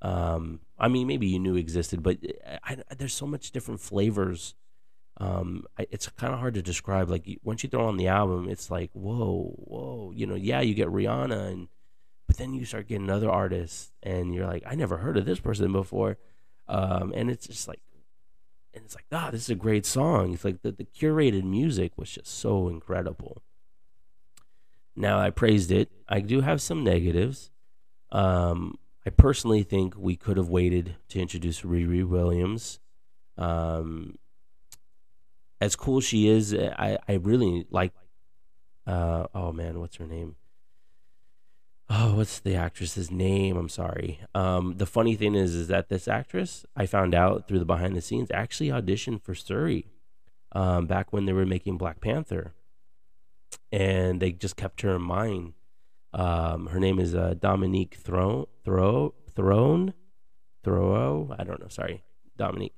um, 0.02 0.60
I 0.78 0.88
mean, 0.88 1.08
maybe 1.08 1.28
you 1.28 1.40
knew 1.40 1.56
existed, 1.56 2.04
but 2.04 2.18
I, 2.64 2.78
I, 2.90 2.96
there's 2.96 3.14
so 3.14 3.26
much 3.26 3.52
different 3.52 3.80
flavors. 3.80 4.54
Um, 5.18 5.64
I, 5.80 5.88
it's 5.90 6.08
kind 6.10 6.34
of 6.34 6.40
hard 6.40 6.54
to 6.56 6.62
describe. 6.62 7.10
Like 7.10 7.28
once 7.44 7.64
you 7.64 7.70
throw 7.70 7.88
on 7.88 7.98
the 7.98 8.08
album, 8.08 8.48
it's 8.50 8.70
like 8.70 8.92
whoa, 8.94 9.56
whoa. 9.58 10.12
You 10.14 10.28
know, 10.28 10.36
yeah, 10.36 10.62
you 10.62 10.76
get 10.76 10.90
Rihanna, 10.90 11.52
and 11.52 11.68
but 12.36 12.44
then 12.44 12.54
you 12.54 12.66
start 12.66 12.90
getting 12.90 13.10
other 13.10 13.32
artists, 13.32 13.94
and 14.04 14.36
you're 14.36 14.46
like, 14.46 14.64
I 14.66 14.76
never 14.76 14.98
heard 14.98 15.16
of 15.16 15.26
this 15.26 15.40
person 15.40 15.72
before, 15.72 16.18
um, 16.68 17.14
and 17.16 17.30
it's 17.30 17.48
just 17.48 17.66
like, 17.66 17.80
and 18.74 18.84
it's 18.84 18.94
like, 18.94 19.06
ah, 19.14 19.30
this 19.32 19.44
is 19.44 19.50
a 19.50 19.56
great 19.56 19.86
song. 19.86 20.34
It's 20.34 20.44
like 20.44 20.62
the, 20.62 20.74
the 20.74 20.84
curated 20.84 21.44
music 21.44 21.94
was 21.96 22.12
just 22.12 22.28
so 22.28 22.68
incredible. 22.68 23.42
Now 24.98 25.18
I 25.18 25.30
praised 25.30 25.72
it. 25.72 25.90
I 26.10 26.20
do 26.20 26.42
have 26.42 26.62
some 26.62 26.84
negatives. 26.84 27.52
Um, 28.12 28.80
I 29.06 29.12
personally 29.12 29.64
think 29.64 29.94
we 29.98 30.18
could 30.18 30.36
have 30.36 30.50
waited 30.50 30.98
to 31.10 31.22
introduce 31.22 31.62
Riri 31.62 32.06
Williams. 32.06 32.82
Um, 33.38 34.18
as 35.62 35.78
cool 35.78 36.02
she 36.02 36.28
is, 36.28 36.54
I, 36.54 36.98
I 37.08 37.14
really 37.14 37.66
like. 37.70 37.94
Uh, 38.86 39.28
oh 39.34 39.54
man, 39.54 39.80
what's 39.80 39.96
her 39.96 40.06
name? 40.06 40.36
Oh, 41.90 42.16
what's 42.16 42.40
the 42.40 42.56
actress's 42.56 43.12
name? 43.12 43.58
I'm 43.58 43.70
sorry. 43.70 44.20
Um, 44.34 44.76
the 44.78 44.88
funny 44.88 45.16
thing 45.16 45.36
is, 45.36 45.54
is 45.54 45.68
that 45.68 45.90
this 45.90 46.08
actress 46.08 46.66
I 46.76 46.88
found 46.88 47.14
out 47.14 47.48
through 47.48 47.60
the 47.60 47.66
behind 47.66 47.96
the 47.96 48.02
scenes 48.02 48.32
actually 48.32 48.70
auditioned 48.70 49.22
for 49.22 49.36
Shuri, 49.36 49.86
um, 50.52 50.88
back 50.88 51.14
when 51.14 51.26
they 51.26 51.34
were 51.34 51.46
making 51.46 51.78
Black 51.78 52.02
Panther, 52.02 52.54
and 53.72 54.20
they 54.20 54.32
just 54.32 54.56
kept 54.56 54.82
her 54.82 54.96
in 54.96 55.04
mind 55.04 55.54
um, 56.16 56.68
her 56.68 56.80
name 56.80 56.98
is 57.00 57.14
uh, 57.14 57.36
Dominique 57.38 57.96
Throne, 57.96 58.46
Throw, 58.64 59.14
Throne. 59.36 59.94
I 60.66 61.44
don't 61.44 61.60
know. 61.60 61.68
Sorry, 61.68 62.04
Dominique. 62.38 62.74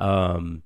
Um, 0.00 0.62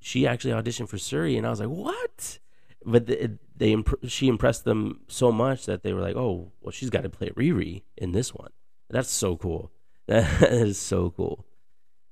she 0.00 0.26
actually 0.26 0.54
auditioned 0.54 0.88
for 0.88 0.98
Shuri, 0.98 1.36
and 1.36 1.46
I 1.46 1.50
was 1.50 1.60
like, 1.60 1.68
"What?" 1.68 2.38
But 2.84 3.06
the, 3.06 3.38
they 3.56 3.72
imp- 3.72 4.08
she 4.08 4.28
impressed 4.28 4.64
them 4.64 5.00
so 5.08 5.30
much 5.30 5.66
that 5.66 5.82
they 5.82 5.92
were 5.92 6.00
like, 6.00 6.16
"Oh, 6.16 6.52
well, 6.60 6.72
she's 6.72 6.90
got 6.90 7.02
to 7.02 7.08
play 7.08 7.30
Riri 7.30 7.82
in 7.96 8.12
this 8.12 8.34
one." 8.34 8.50
That's 8.90 9.10
so 9.10 9.36
cool. 9.36 9.70
That 10.08 10.42
is 10.52 10.78
so 10.78 11.10
cool. 11.10 11.46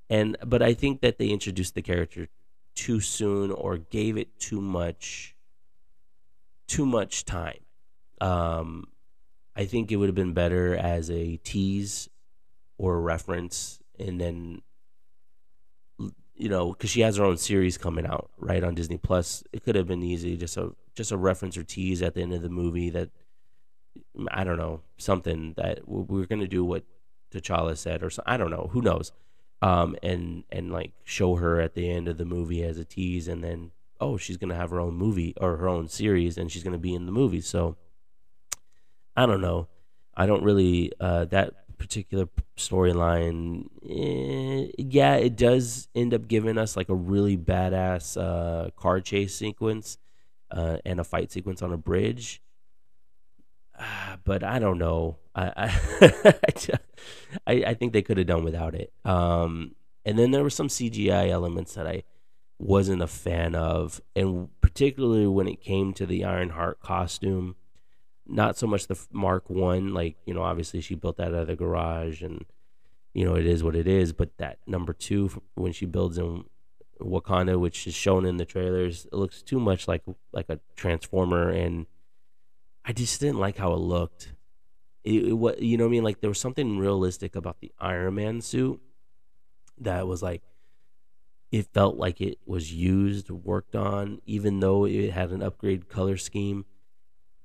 And 0.09 0.37
but 0.45 0.61
I 0.61 0.73
think 0.73 1.01
that 1.01 1.17
they 1.17 1.27
introduced 1.27 1.75
the 1.75 1.81
character 1.81 2.29
too 2.73 3.01
soon 3.01 3.51
or 3.51 3.77
gave 3.77 4.17
it 4.17 4.39
too 4.39 4.61
much 4.61 5.35
too 6.67 6.85
much 6.85 7.25
time. 7.25 7.59
Um, 8.21 8.87
I 9.55 9.65
think 9.65 9.91
it 9.91 9.97
would 9.97 10.07
have 10.07 10.15
been 10.15 10.33
better 10.33 10.75
as 10.75 11.11
a 11.11 11.37
tease 11.37 12.09
or 12.77 12.95
a 12.95 12.99
reference, 12.99 13.79
and 13.99 14.21
then 14.21 14.61
you 16.41 16.49
know, 16.49 16.71
because 16.71 16.89
she 16.89 17.01
has 17.01 17.17
her 17.17 17.23
own 17.23 17.37
series 17.37 17.77
coming 17.77 18.07
out 18.07 18.31
right 18.39 18.63
on 18.63 18.73
Disney 18.73 18.97
Plus. 18.97 19.43
It 19.53 19.63
could 19.63 19.75
have 19.75 19.85
been 19.85 20.01
easy, 20.01 20.35
just 20.35 20.57
a 20.57 20.71
just 20.95 21.11
a 21.11 21.17
reference 21.17 21.55
or 21.55 21.63
tease 21.63 22.01
at 22.01 22.15
the 22.15 22.23
end 22.23 22.33
of 22.33 22.41
the 22.41 22.49
movie 22.49 22.89
that 22.89 23.11
I 24.31 24.43
don't 24.43 24.57
know 24.57 24.81
something 24.97 25.53
that 25.57 25.87
we're 25.87 26.25
gonna 26.25 26.47
do 26.47 26.65
what 26.65 26.83
T'Challa 27.31 27.77
said, 27.77 28.01
or 28.01 28.09
I 28.25 28.37
don't 28.37 28.49
know, 28.49 28.71
who 28.73 28.81
knows, 28.81 29.11
um, 29.61 29.95
and 30.01 30.43
and 30.51 30.71
like 30.71 30.93
show 31.03 31.35
her 31.35 31.61
at 31.61 31.75
the 31.75 31.87
end 31.87 32.07
of 32.07 32.17
the 32.17 32.25
movie 32.25 32.63
as 32.63 32.79
a 32.79 32.85
tease, 32.85 33.27
and 33.27 33.43
then 33.43 33.69
oh, 33.99 34.17
she's 34.17 34.37
gonna 34.37 34.55
have 34.55 34.71
her 34.71 34.79
own 34.79 34.95
movie 34.95 35.35
or 35.39 35.57
her 35.57 35.69
own 35.69 35.87
series, 35.89 36.39
and 36.39 36.51
she's 36.51 36.63
gonna 36.63 36.79
be 36.79 36.95
in 36.95 37.05
the 37.05 37.11
movie. 37.11 37.41
So 37.41 37.77
I 39.15 39.27
don't 39.27 39.41
know. 39.41 39.67
I 40.17 40.25
don't 40.25 40.43
really 40.43 40.91
uh, 40.99 41.25
that 41.25 41.53
particular 41.81 42.27
storyline, 42.57 43.65
eh, 43.89 44.71
yeah, 44.77 45.15
it 45.15 45.35
does 45.35 45.87
end 45.95 46.13
up 46.13 46.27
giving 46.27 46.59
us 46.59 46.77
like 46.77 46.89
a 46.89 46.95
really 46.95 47.35
badass 47.35 48.21
uh, 48.21 48.69
car 48.77 49.01
chase 49.01 49.33
sequence 49.33 49.97
uh, 50.51 50.77
and 50.85 50.99
a 50.99 51.03
fight 51.03 51.31
sequence 51.31 51.63
on 51.63 51.73
a 51.73 51.77
bridge. 51.77 52.39
Uh, 53.77 54.17
but 54.23 54.43
I 54.43 54.59
don't 54.59 54.77
know. 54.77 55.17
I 55.33 55.71
I, 57.47 57.63
I 57.65 57.73
think 57.73 57.93
they 57.93 58.03
could 58.03 58.19
have 58.19 58.27
done 58.27 58.43
without 58.43 58.75
it. 58.75 58.93
Um, 59.03 59.73
and 60.05 60.19
then 60.19 60.29
there 60.29 60.43
were 60.43 60.51
some 60.51 60.67
CGI 60.67 61.29
elements 61.29 61.73
that 61.73 61.87
I 61.87 62.03
wasn't 62.59 63.01
a 63.01 63.07
fan 63.07 63.55
of, 63.55 64.01
and 64.15 64.49
particularly 64.61 65.25
when 65.25 65.47
it 65.47 65.61
came 65.61 65.93
to 65.93 66.05
the 66.05 66.23
Ironheart 66.25 66.79
costume. 66.79 67.55
Not 68.31 68.57
so 68.57 68.65
much 68.65 68.87
the 68.87 68.97
Mark 69.11 69.49
One, 69.49 69.93
like 69.93 70.15
you 70.25 70.33
know, 70.33 70.41
obviously 70.41 70.79
she 70.81 70.95
built 70.95 71.17
that 71.17 71.29
out 71.29 71.41
of 71.41 71.47
the 71.47 71.55
garage, 71.55 72.21
and 72.21 72.45
you 73.13 73.25
know 73.25 73.35
it 73.35 73.45
is 73.45 73.63
what 73.63 73.75
it 73.75 73.87
is. 73.87 74.13
But 74.13 74.37
that 74.37 74.59
number 74.65 74.93
two, 74.93 75.41
when 75.55 75.73
she 75.73 75.85
builds 75.85 76.17
in 76.17 76.45
Wakanda, 77.01 77.59
which 77.59 77.85
is 77.87 77.93
shown 77.93 78.25
in 78.25 78.37
the 78.37 78.45
trailers, 78.45 79.05
it 79.05 79.13
looks 79.13 79.41
too 79.41 79.59
much 79.59 79.87
like 79.87 80.03
like 80.31 80.49
a 80.49 80.59
transformer, 80.75 81.49
and 81.49 81.87
I 82.85 82.93
just 82.93 83.19
didn't 83.19 83.39
like 83.39 83.57
how 83.57 83.73
it 83.73 83.79
looked. 83.79 84.33
It, 85.03 85.27
it 85.27 85.33
what 85.33 85.61
you 85.61 85.77
know 85.77 85.83
what 85.83 85.89
I 85.89 85.91
mean? 85.91 86.03
Like 86.03 86.21
there 86.21 86.29
was 86.29 86.39
something 86.39 86.77
realistic 86.77 87.35
about 87.35 87.59
the 87.59 87.71
Iron 87.79 88.15
Man 88.15 88.41
suit 88.41 88.79
that 89.77 90.07
was 90.07 90.23
like 90.23 90.41
it 91.51 91.67
felt 91.73 91.97
like 91.97 92.21
it 92.21 92.37
was 92.45 92.71
used, 92.73 93.29
worked 93.29 93.75
on, 93.75 94.21
even 94.25 94.61
though 94.61 94.85
it 94.85 95.11
had 95.11 95.31
an 95.31 95.43
upgrade 95.43 95.89
color 95.89 96.15
scheme. 96.15 96.65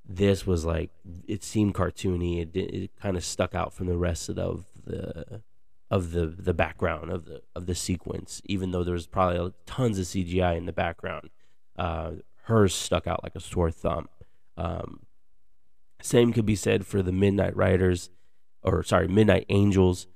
This 0.09 0.47
was 0.47 0.64
like 0.64 0.90
it 1.27 1.42
seemed 1.42 1.75
cartoony. 1.75 2.40
It 2.40 2.57
it 2.57 2.90
kind 3.01 3.16
of 3.16 3.25
stuck 3.25 3.55
out 3.55 3.75
from 3.75 3.87
the 3.87 3.97
rest 3.97 4.29
of 4.29 4.37
the 4.37 5.42
of 5.90 6.12
the 6.12 6.27
the 6.27 6.55
background 6.55 7.11
of 7.11 7.25
the 7.25 7.42
of 7.55 7.66
the 7.66 7.75
sequence, 7.75 8.40
even 8.45 8.71
though 8.71 8.85
there 8.85 8.95
was 8.95 9.07
probably 9.07 9.53
tons 9.66 9.99
of 9.99 10.07
CGI 10.07 10.57
in 10.57 10.66
the 10.66 10.73
background. 10.73 11.31
Uh, 11.77 12.12
hers 12.45 12.75
stuck 12.75 13.07
out 13.07 13.23
like 13.23 13.35
a 13.35 13.40
sore 13.40 13.71
thumb. 13.71 14.09
Um, 14.57 15.01
same 16.01 16.33
could 16.33 16.47
be 16.47 16.57
said 16.57 16.87
for 16.87 17.03
the 17.03 17.12
Midnight 17.12 17.57
Riders, 17.57 18.11
or 18.62 18.83
sorry, 18.85 19.09
Midnight 19.09 19.47
Angels. 19.49 20.07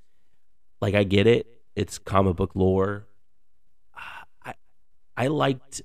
Like 0.79 0.95
I 0.95 1.03
get 1.03 1.27
it, 1.27 1.45
it's 1.75 1.99
comic 1.99 2.37
book 2.37 2.51
lore, 2.55 3.07
I 5.21 5.27
liked 5.27 5.83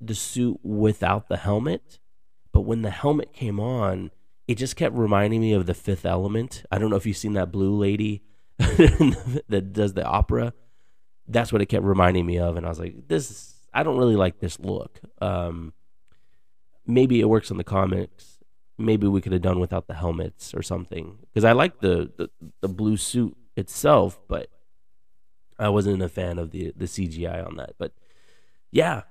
the 0.00 0.14
suit 0.14 0.58
without 0.64 1.28
the 1.28 1.36
helmet, 1.36 2.00
but 2.54 2.62
when 2.62 2.82
the 2.82 2.90
helmet 2.90 3.32
came 3.32 3.58
on, 3.58 4.12
it 4.46 4.54
just 4.54 4.76
kept 4.76 4.94
reminding 4.94 5.40
me 5.40 5.52
of 5.52 5.66
the 5.66 5.74
Fifth 5.74 6.06
Element. 6.06 6.62
I 6.70 6.78
don't 6.78 6.88
know 6.88 6.96
if 6.96 7.04
you've 7.04 7.16
seen 7.16 7.32
that 7.34 7.50
blue 7.50 7.76
lady 7.76 8.22
that 8.58 9.70
does 9.72 9.94
the 9.94 10.04
opera. 10.04 10.54
That's 11.26 11.52
what 11.52 11.60
it 11.60 11.66
kept 11.66 11.84
reminding 11.84 12.24
me 12.24 12.38
of, 12.38 12.56
and 12.56 12.64
I 12.64 12.68
was 12.68 12.78
like, 12.78 13.08
"This, 13.08 13.54
I 13.74 13.82
don't 13.82 13.98
really 13.98 14.14
like 14.14 14.38
this 14.38 14.60
look." 14.60 15.00
Um, 15.20 15.72
maybe 16.86 17.20
it 17.20 17.28
works 17.28 17.50
in 17.50 17.56
the 17.56 17.64
comics. 17.64 18.38
Maybe 18.78 19.08
we 19.08 19.20
could 19.20 19.32
have 19.32 19.42
done 19.42 19.58
without 19.58 19.88
the 19.88 19.94
helmets 19.94 20.54
or 20.54 20.62
something. 20.62 21.18
Because 21.22 21.44
I 21.44 21.52
like 21.52 21.80
the, 21.80 22.12
the 22.16 22.30
the 22.60 22.68
blue 22.68 22.96
suit 22.96 23.36
itself, 23.56 24.20
but 24.28 24.48
I 25.58 25.70
wasn't 25.70 26.02
a 26.02 26.08
fan 26.08 26.38
of 26.38 26.52
the 26.52 26.72
the 26.76 26.84
CGI 26.84 27.44
on 27.44 27.56
that. 27.56 27.74
But 27.78 27.92
yeah. 28.70 29.02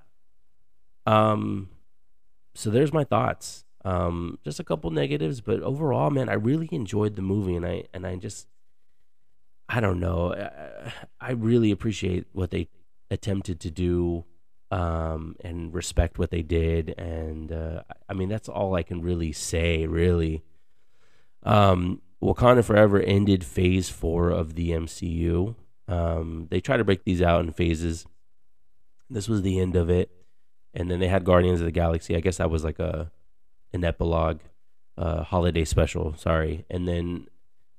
Um, 1.06 1.70
so 2.54 2.70
there's 2.70 2.94
my 2.94 3.04
thoughts. 3.04 3.66
Um, 3.86 4.40
just 4.44 4.60
a 4.60 4.64
couple 4.64 4.90
negatives, 4.92 5.42
but 5.42 5.62
overall, 5.62 6.10
man, 6.10 6.30
I 6.30 6.34
really 6.34 6.70
enjoyed 6.72 7.16
the 7.16 7.22
movie, 7.22 7.56
and 7.56 7.66
I 7.66 7.84
and 7.94 8.08
I 8.08 8.16
just, 8.16 8.48
I 9.68 9.80
don't 9.82 10.00
know, 10.00 10.34
I, 10.34 10.94
I 11.20 11.32
really 11.32 11.72
appreciate 11.72 12.28
what 12.32 12.52
they 12.52 12.70
attempted 13.12 13.60
to 13.62 13.72
do, 13.72 14.24
um, 14.72 15.36
and 15.44 15.74
respect 15.74 16.18
what 16.18 16.32
they 16.32 16.44
did, 16.44 16.96
and 16.98 17.52
uh, 17.52 17.84
I 18.08 18.14
mean 18.14 18.30
that's 18.30 18.48
all 18.48 18.76
I 18.76 18.84
can 18.84 19.02
really 19.02 19.34
say, 19.34 19.86
really. 19.86 20.44
Um, 21.44 22.02
Wakanda 22.22 22.64
Forever 22.64 23.02
ended 23.02 23.44
Phase 23.44 23.90
Four 23.90 24.30
of 24.30 24.56
the 24.56 24.72
MCU. 24.72 25.56
Um, 25.90 26.48
they 26.50 26.62
try 26.62 26.78
to 26.78 26.86
break 26.86 27.04
these 27.04 27.22
out 27.22 27.44
in 27.44 27.52
phases 27.52 28.06
this 29.14 29.30
was 29.30 29.42
the 29.42 29.60
end 29.60 29.76
of 29.76 29.90
it, 29.90 30.10
and 30.74 30.90
then 30.90 31.00
they 31.00 31.08
had 31.08 31.24
Guardians 31.24 31.60
of 31.60 31.66
the 31.66 31.72
Galaxy. 31.72 32.16
I 32.16 32.20
guess 32.20 32.38
that 32.38 32.50
was 32.50 32.64
like 32.64 32.80
a 32.80 33.12
an 33.74 33.84
epilogue, 33.84 34.42
uh, 34.98 35.24
holiday 35.24 35.66
special. 35.66 36.16
Sorry, 36.18 36.66
and 36.70 36.88
then 36.88 37.28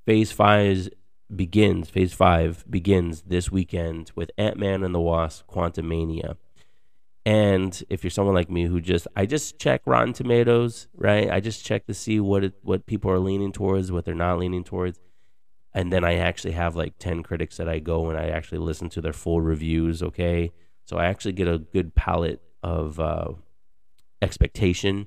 Phase 0.06 0.32
Five 0.32 0.90
begins. 1.34 1.90
Phase 1.90 2.12
Five 2.12 2.64
begins 2.68 3.22
this 3.22 3.50
weekend 3.50 4.12
with 4.14 4.30
Ant 4.38 4.58
Man 4.58 4.82
and 4.82 4.94
the 4.94 5.00
Wasp: 5.00 5.46
Quantumania. 5.48 6.36
And 7.26 7.82
if 7.88 8.04
you're 8.04 8.10
someone 8.10 8.34
like 8.34 8.50
me 8.50 8.64
who 8.64 8.80
just 8.80 9.08
I 9.16 9.24
just 9.24 9.58
check 9.58 9.80
Rotten 9.86 10.12
Tomatoes, 10.12 10.88
right? 10.94 11.30
I 11.30 11.40
just 11.40 11.64
check 11.64 11.86
to 11.86 11.94
see 11.94 12.20
what 12.20 12.44
it, 12.44 12.54
what 12.62 12.86
people 12.86 13.10
are 13.10 13.18
leaning 13.18 13.52
towards, 13.52 13.90
what 13.90 14.04
they're 14.04 14.14
not 14.14 14.38
leaning 14.38 14.62
towards. 14.62 15.00
And 15.72 15.92
then 15.92 16.04
I 16.04 16.16
actually 16.16 16.52
have 16.52 16.76
like 16.76 16.98
10 16.98 17.22
critics 17.22 17.56
that 17.56 17.68
I 17.68 17.78
go 17.80 18.08
and 18.08 18.18
I 18.18 18.28
actually 18.28 18.58
listen 18.58 18.88
to 18.90 19.00
their 19.00 19.12
full 19.12 19.40
reviews, 19.40 20.02
okay? 20.02 20.52
So 20.84 20.98
I 20.98 21.06
actually 21.06 21.32
get 21.32 21.48
a 21.48 21.58
good 21.58 21.94
palette 21.94 22.42
of 22.64 22.98
uh, 22.98 23.28
expectation. 24.22 25.06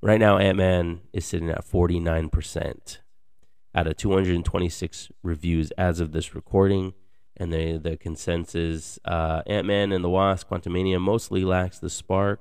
Right 0.00 0.18
now, 0.18 0.38
Ant 0.38 0.56
Man 0.56 1.02
is 1.12 1.26
sitting 1.26 1.50
at 1.50 1.64
49% 1.64 2.98
out 3.74 3.86
of 3.86 3.96
226 3.96 5.12
reviews 5.22 5.70
as 5.72 6.00
of 6.00 6.12
this 6.12 6.34
recording. 6.34 6.94
And 7.36 7.52
the, 7.52 7.76
the 7.76 7.96
consensus 7.96 8.98
uh, 9.04 9.42
Ant 9.46 9.66
Man 9.66 9.92
and 9.92 10.02
the 10.02 10.08
Wasp 10.08 10.48
Quantumania 10.48 11.00
mostly 11.00 11.44
lacks 11.44 11.78
the 11.78 11.90
spark 11.90 12.40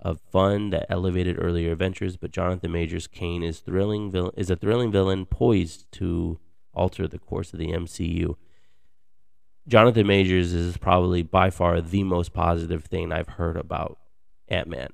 of 0.00 0.20
fun 0.20 0.70
that 0.70 0.86
elevated 0.88 1.36
earlier 1.38 1.72
adventures, 1.72 2.16
but 2.16 2.30
Jonathan 2.30 2.72
Majors 2.72 3.06
Kang 3.06 3.42
is 3.42 3.58
thrilling 3.58 4.14
is 4.36 4.48
a 4.48 4.56
thrilling 4.56 4.92
villain 4.92 5.26
poised 5.26 5.90
to 5.92 6.38
alter 6.72 7.08
the 7.08 7.18
course 7.18 7.52
of 7.52 7.58
the 7.58 7.72
MCU. 7.72 8.36
Jonathan 9.68 10.06
Majors 10.06 10.54
is 10.54 10.78
probably 10.78 11.22
by 11.22 11.50
far 11.50 11.80
the 11.82 12.02
most 12.02 12.32
positive 12.32 12.84
thing 12.84 13.12
I've 13.12 13.28
heard 13.28 13.56
about 13.56 13.98
Ant 14.48 14.66
Man. 14.66 14.88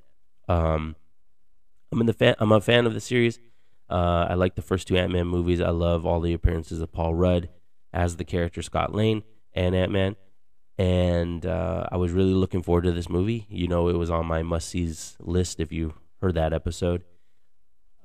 Um, 0.49 0.97
I'm 1.93 2.01
in 2.01 2.07
the 2.07 2.13
fan. 2.13 2.35
I'm 2.39 2.51
a 2.51 2.61
fan 2.61 2.85
of 2.85 2.93
the 2.93 3.01
series. 3.01 3.39
Uh, 3.89 4.27
I 4.29 4.35
like 4.35 4.57
the 4.57 4.63
first 4.63 4.89
two 4.89 4.97
Ant 4.97 5.13
Man 5.13 5.29
movies. 5.29 5.61
I 5.61 5.71
love 5.71 6.05
all 6.05 6.21
the 6.21 6.33
appearances 6.33 6.81
of 6.81 6.93
Paul 6.93 7.15
Rudd 7.15 7.49
as 7.93 8.17
the 8.17 8.25
character 8.25 8.63
Scott 8.63 8.93
Lang 8.93 9.23
and 9.53 9.77
Ant 9.77 9.93
Man. 9.93 10.17
And 10.77 11.47
uh, 11.47 11.87
I 11.93 11.97
was 11.97 12.11
really 12.11 12.35
looking 12.35 12.63
forward 12.63 12.83
to 12.83 12.93
this 12.93 13.09
movie. 13.09 13.47
You 13.49 13.69
know, 13.69 13.89
it 13.89 13.97
was 13.97 14.11
on 14.11 14.27
my 14.27 14.43
must 14.43 14.69
sees 14.69 15.17
list 15.21 15.61
if 15.61 15.71
you 15.71 15.95
heard 16.21 16.35
that 16.35 16.53
episode. 16.53 17.05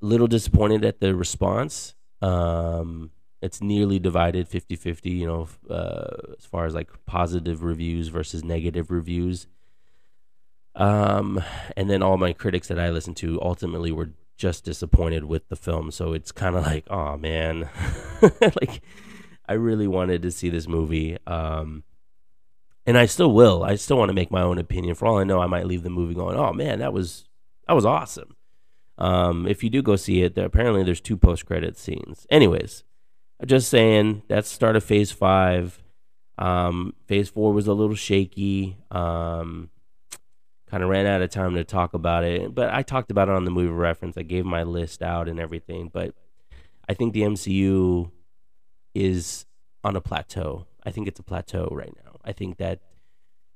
A 0.03 0.05
little 0.05 0.27
disappointed 0.27 0.85
at 0.85 0.99
the 0.99 1.15
response. 1.15 1.95
Um, 2.21 3.09
it's 3.41 3.61
nearly 3.61 3.99
divided 3.99 4.49
50-50 4.49 5.05
you 5.05 5.25
know 5.25 5.47
uh, 5.69 6.33
as 6.37 6.45
far 6.45 6.65
as 6.65 6.75
like 6.75 6.89
positive 7.05 7.63
reviews 7.63 8.09
versus 8.09 8.43
negative 8.43 8.91
reviews. 8.91 9.47
Um 10.75 11.43
and 11.75 11.89
then 11.89 12.03
all 12.03 12.17
my 12.17 12.33
critics 12.33 12.67
that 12.67 12.79
i 12.79 12.89
listened 12.89 13.17
to 13.17 13.41
ultimately 13.41 13.91
were 13.91 14.11
just 14.37 14.63
disappointed 14.63 15.25
with 15.25 15.49
the 15.49 15.55
film. 15.55 15.91
So 15.91 16.13
it's 16.13 16.31
kind 16.31 16.55
of 16.55 16.65
like 16.65 16.85
oh 16.89 17.17
man. 17.17 17.69
Like 18.41 18.81
i 19.47 19.53
really 19.53 19.87
wanted 19.87 20.21
to 20.21 20.31
see 20.31 20.49
this 20.49 20.67
movie 20.67 21.17
um 21.25 21.83
and 22.85 22.97
i 22.97 23.05
still 23.05 23.31
will. 23.31 23.63
I 23.63 23.75
still 23.75 23.97
want 23.97 24.09
to 24.09 24.13
make 24.13 24.31
my 24.31 24.41
own 24.41 24.57
opinion. 24.57 24.95
For 24.95 25.07
all 25.07 25.17
i 25.17 25.23
know 25.23 25.41
i 25.41 25.47
might 25.47 25.65
leave 25.67 25.83
the 25.83 25.89
movie 25.89 26.13
going 26.13 26.37
oh 26.37 26.53
man 26.53 26.79
that 26.79 26.93
was 26.93 27.25
that 27.67 27.73
was 27.73 27.85
awesome. 27.85 28.35
Um 28.97 29.47
if 29.47 29.63
you 29.63 29.69
do 29.69 29.81
go 29.81 29.95
see 29.95 30.21
it 30.21 30.37
apparently 30.37 30.83
there's 30.83 31.01
two 31.01 31.17
post 31.17 31.45
credit 31.45 31.77
scenes. 31.77 32.27
Anyways 32.29 32.83
just 33.45 33.69
saying 33.69 34.23
that's 34.27 34.49
start 34.49 34.75
of 34.75 34.83
phase 34.83 35.11
five. 35.11 35.81
Um, 36.37 36.93
phase 37.05 37.29
four 37.29 37.53
was 37.53 37.67
a 37.67 37.73
little 37.73 37.95
shaky. 37.95 38.77
Um, 38.91 39.69
kind 40.69 40.83
of 40.83 40.89
ran 40.89 41.05
out 41.05 41.21
of 41.21 41.29
time 41.29 41.55
to 41.55 41.63
talk 41.63 41.93
about 41.93 42.23
it, 42.23 42.53
but 42.53 42.71
I 42.73 42.83
talked 42.83 43.11
about 43.11 43.27
it 43.27 43.35
on 43.35 43.43
the 43.43 43.51
movie 43.51 43.71
reference. 43.71 44.17
I 44.17 44.21
gave 44.21 44.45
my 44.45 44.63
list 44.63 45.01
out 45.01 45.27
and 45.27 45.39
everything, 45.39 45.89
but 45.91 46.13
I 46.87 46.93
think 46.93 47.13
the 47.13 47.21
MCU 47.21 48.11
is 48.93 49.45
on 49.83 49.95
a 49.95 50.01
plateau. 50.01 50.67
I 50.83 50.91
think 50.91 51.07
it's 51.07 51.19
a 51.19 51.23
plateau 51.23 51.69
right 51.71 51.93
now. 52.05 52.19
I 52.23 52.33
think 52.33 52.57
that 52.57 52.81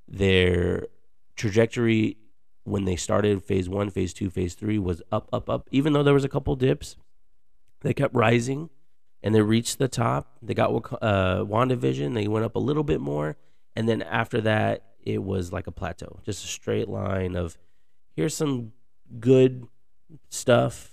their 0.07 0.87
trajectory 1.35 2.17
when 2.63 2.85
they 2.85 2.95
started 2.95 3.43
phase 3.43 3.67
one, 3.67 3.89
phase 3.89 4.13
two, 4.13 4.29
phase 4.29 4.53
three 4.53 4.79
was 4.79 5.01
up, 5.11 5.29
up, 5.33 5.49
up. 5.49 5.67
Even 5.71 5.93
though 5.93 6.03
there 6.03 6.13
was 6.13 6.23
a 6.23 6.29
couple 6.29 6.55
dips, 6.55 6.95
they 7.81 7.93
kept 7.93 8.15
rising 8.15 8.69
and 9.23 9.33
they 9.33 9.41
reached 9.41 9.79
the 9.79 9.87
top. 9.87 10.37
They 10.41 10.53
got 10.53 10.69
uh, 11.01 11.45
WandaVision. 11.45 12.13
They 12.13 12.27
went 12.27 12.45
up 12.45 12.55
a 12.55 12.59
little 12.59 12.83
bit 12.83 12.99
more, 12.99 13.37
and 13.75 13.87
then 13.87 14.01
after 14.01 14.41
that, 14.41 14.83
it 15.01 15.23
was 15.23 15.51
like 15.51 15.67
a 15.67 15.71
plateau, 15.71 16.19
just 16.25 16.43
a 16.43 16.47
straight 16.47 16.89
line 16.89 17.35
of 17.35 17.57
here's 18.15 18.35
some 18.35 18.73
good 19.19 19.67
stuff. 20.29 20.89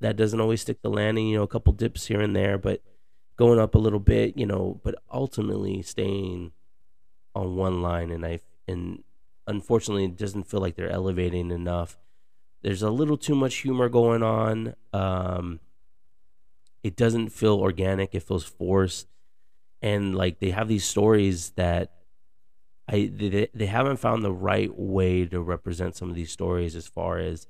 that 0.00 0.16
doesn't 0.16 0.40
always 0.40 0.60
stick 0.60 0.82
the 0.82 0.90
landing. 0.90 1.28
You 1.28 1.38
know, 1.38 1.42
a 1.44 1.48
couple 1.48 1.72
dips 1.72 2.06
here 2.06 2.20
and 2.20 2.34
there, 2.34 2.58
but 2.58 2.82
going 3.36 3.60
up 3.60 3.74
a 3.74 3.78
little 3.78 4.00
bit. 4.00 4.36
You 4.36 4.46
know, 4.46 4.80
but 4.82 4.96
ultimately 5.10 5.82
staying 5.82 6.52
on 7.34 7.56
one 7.56 7.80
line, 7.80 8.10
and 8.10 8.26
I 8.26 8.40
and 8.66 9.04
unfortunately 9.46 10.04
it 10.04 10.16
doesn't 10.16 10.48
feel 10.48 10.60
like 10.60 10.74
they're 10.74 10.90
elevating 10.90 11.50
enough. 11.50 11.96
There's 12.62 12.82
a 12.82 12.90
little 12.90 13.16
too 13.16 13.34
much 13.34 13.56
humor 13.56 13.88
going 13.88 14.22
on. 14.22 14.74
Um, 14.92 15.60
it 16.82 16.96
doesn't 16.96 17.30
feel 17.30 17.54
organic. 17.54 18.14
It 18.14 18.22
feels 18.22 18.44
forced, 18.44 19.08
and 19.80 20.14
like 20.14 20.40
they 20.40 20.50
have 20.50 20.68
these 20.68 20.84
stories 20.84 21.50
that 21.50 21.92
I 22.88 23.10
they, 23.12 23.48
they 23.54 23.66
haven't 23.66 23.98
found 23.98 24.22
the 24.22 24.32
right 24.32 24.70
way 24.76 25.24
to 25.26 25.40
represent 25.40 25.96
some 25.96 26.10
of 26.10 26.16
these 26.16 26.32
stories 26.32 26.74
as 26.76 26.86
far 26.86 27.18
as 27.18 27.46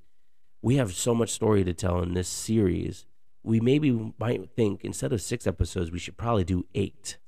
we 0.60 0.76
have 0.76 0.94
so 0.94 1.14
much 1.14 1.30
story 1.30 1.64
to 1.64 1.74
tell 1.74 2.02
in 2.02 2.14
this 2.14 2.28
series. 2.28 3.06
We 3.42 3.58
maybe 3.58 4.14
might 4.18 4.50
think 4.54 4.84
instead 4.84 5.12
of 5.12 5.20
six 5.20 5.46
episodes, 5.46 5.90
we 5.90 5.98
should 5.98 6.16
probably 6.16 6.44
do 6.44 6.64
eight 6.74 7.18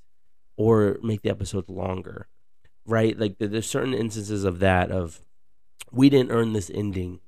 or 0.57 0.99
make 1.03 1.23
the 1.23 1.31
episodes 1.31 1.69
longer, 1.69 2.29
right? 2.87 3.19
Like 3.19 3.37
there's 3.39 3.69
certain 3.69 3.95
instances 3.95 4.45
of 4.45 4.61
that 4.61 4.93
of 4.93 5.21
we 5.91 6.09
didn't 6.09 6.31
earn 6.31 6.53
this 6.53 6.71
ending. 6.73 7.21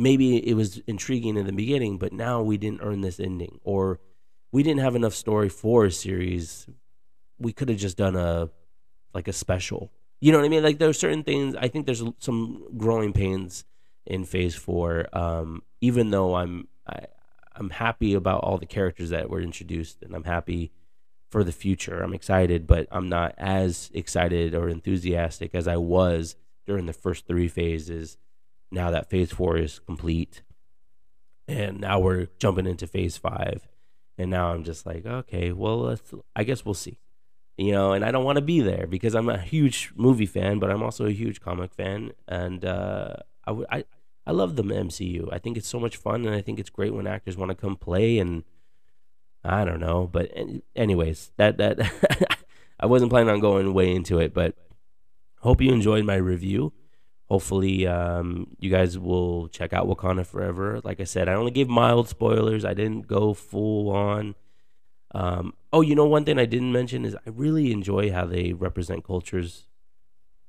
Maybe 0.00 0.38
it 0.48 0.54
was 0.54 0.78
intriguing 0.86 1.36
in 1.36 1.44
the 1.44 1.52
beginning, 1.52 1.98
but 1.98 2.10
now 2.10 2.40
we 2.40 2.56
didn't 2.56 2.80
earn 2.82 3.02
this 3.02 3.20
ending, 3.20 3.60
or 3.62 4.00
we 4.50 4.62
didn't 4.62 4.80
have 4.80 4.96
enough 4.96 5.12
story 5.14 5.50
for 5.50 5.84
a 5.84 5.90
series. 5.90 6.66
We 7.38 7.52
could 7.52 7.68
have 7.68 7.76
just 7.76 7.98
done 7.98 8.16
a 8.16 8.48
like 9.12 9.28
a 9.28 9.32
special. 9.34 9.92
You 10.18 10.32
know 10.32 10.38
what 10.38 10.46
I 10.46 10.48
mean? 10.48 10.62
Like 10.62 10.78
there 10.78 10.88
are 10.88 10.94
certain 10.94 11.22
things. 11.22 11.54
I 11.54 11.68
think 11.68 11.84
there's 11.84 12.02
some 12.18 12.64
growing 12.78 13.12
pains 13.12 13.66
in 14.06 14.24
Phase 14.24 14.54
Four. 14.54 15.06
Um, 15.12 15.62
even 15.82 16.10
though 16.10 16.34
I'm 16.34 16.68
I, 16.86 17.00
I'm 17.54 17.68
happy 17.68 18.14
about 18.14 18.42
all 18.42 18.56
the 18.56 18.64
characters 18.64 19.10
that 19.10 19.28
were 19.28 19.42
introduced, 19.42 20.02
and 20.02 20.14
I'm 20.14 20.24
happy 20.24 20.72
for 21.30 21.44
the 21.44 21.52
future. 21.52 22.00
I'm 22.00 22.14
excited, 22.14 22.66
but 22.66 22.88
I'm 22.90 23.10
not 23.10 23.34
as 23.36 23.90
excited 23.92 24.54
or 24.54 24.70
enthusiastic 24.70 25.54
as 25.54 25.68
I 25.68 25.76
was 25.76 26.36
during 26.66 26.86
the 26.86 26.94
first 26.94 27.26
three 27.26 27.48
phases. 27.48 28.16
Now 28.70 28.90
that 28.90 29.10
Phase 29.10 29.32
Four 29.32 29.56
is 29.56 29.78
complete, 29.80 30.42
and 31.48 31.80
now 31.80 31.98
we're 31.98 32.28
jumping 32.38 32.66
into 32.66 32.86
Phase 32.86 33.16
Five, 33.16 33.68
and 34.16 34.30
now 34.30 34.52
I'm 34.52 34.64
just 34.64 34.86
like, 34.86 35.06
okay, 35.06 35.52
well, 35.52 35.80
let's 35.80 36.14
I 36.36 36.44
guess 36.44 36.64
we'll 36.64 36.74
see 36.74 36.98
you 37.60 37.72
know, 37.72 37.92
and 37.92 38.06
I 38.06 38.10
don't 38.10 38.24
want 38.24 38.36
to 38.36 38.42
be 38.42 38.60
there 38.60 38.86
because 38.86 39.14
I'm 39.14 39.28
a 39.28 39.38
huge 39.38 39.92
movie 39.94 40.24
fan, 40.24 40.58
but 40.58 40.70
I'm 40.70 40.82
also 40.82 41.04
a 41.04 41.10
huge 41.12 41.42
comic 41.42 41.74
fan, 41.74 42.12
and 42.26 42.64
uh, 42.64 43.16
I, 43.46 43.64
I 43.70 43.84
I 44.26 44.32
love 44.32 44.56
the 44.56 44.62
MCU. 44.62 45.28
I 45.30 45.38
think 45.38 45.58
it's 45.58 45.68
so 45.68 45.78
much 45.78 45.96
fun, 45.96 46.24
and 46.24 46.34
I 46.34 46.40
think 46.40 46.58
it's 46.58 46.70
great 46.70 46.94
when 46.94 47.06
actors 47.06 47.36
want 47.36 47.50
to 47.50 47.54
come 47.54 47.76
play. 47.76 48.18
And 48.18 48.44
I 49.44 49.66
don't 49.66 49.78
know, 49.80 50.08
but 50.10 50.30
anyways, 50.74 51.32
that 51.36 51.58
that 51.58 52.38
I 52.80 52.86
wasn't 52.86 53.10
planning 53.10 53.30
on 53.30 53.40
going 53.40 53.74
way 53.74 53.94
into 53.94 54.18
it, 54.20 54.32
but 54.32 54.54
hope 55.40 55.60
you 55.60 55.70
enjoyed 55.70 56.06
my 56.06 56.16
review. 56.16 56.72
Hopefully, 57.30 57.86
um, 57.86 58.48
you 58.58 58.70
guys 58.70 58.98
will 58.98 59.46
check 59.48 59.72
out 59.72 59.86
Wakanda 59.86 60.26
Forever. 60.26 60.80
Like 60.82 61.00
I 61.00 61.04
said, 61.04 61.28
I 61.28 61.34
only 61.34 61.52
gave 61.52 61.68
mild 61.68 62.08
spoilers. 62.08 62.64
I 62.64 62.74
didn't 62.74 63.06
go 63.06 63.34
full 63.34 63.88
on. 63.90 64.34
Um, 65.14 65.54
oh, 65.72 65.80
you 65.80 65.94
know, 65.94 66.06
one 66.06 66.24
thing 66.24 66.40
I 66.40 66.44
didn't 66.44 66.72
mention 66.72 67.04
is 67.04 67.14
I 67.14 67.30
really 67.30 67.70
enjoy 67.70 68.10
how 68.10 68.26
they 68.26 68.52
represent 68.52 69.04
cultures, 69.04 69.68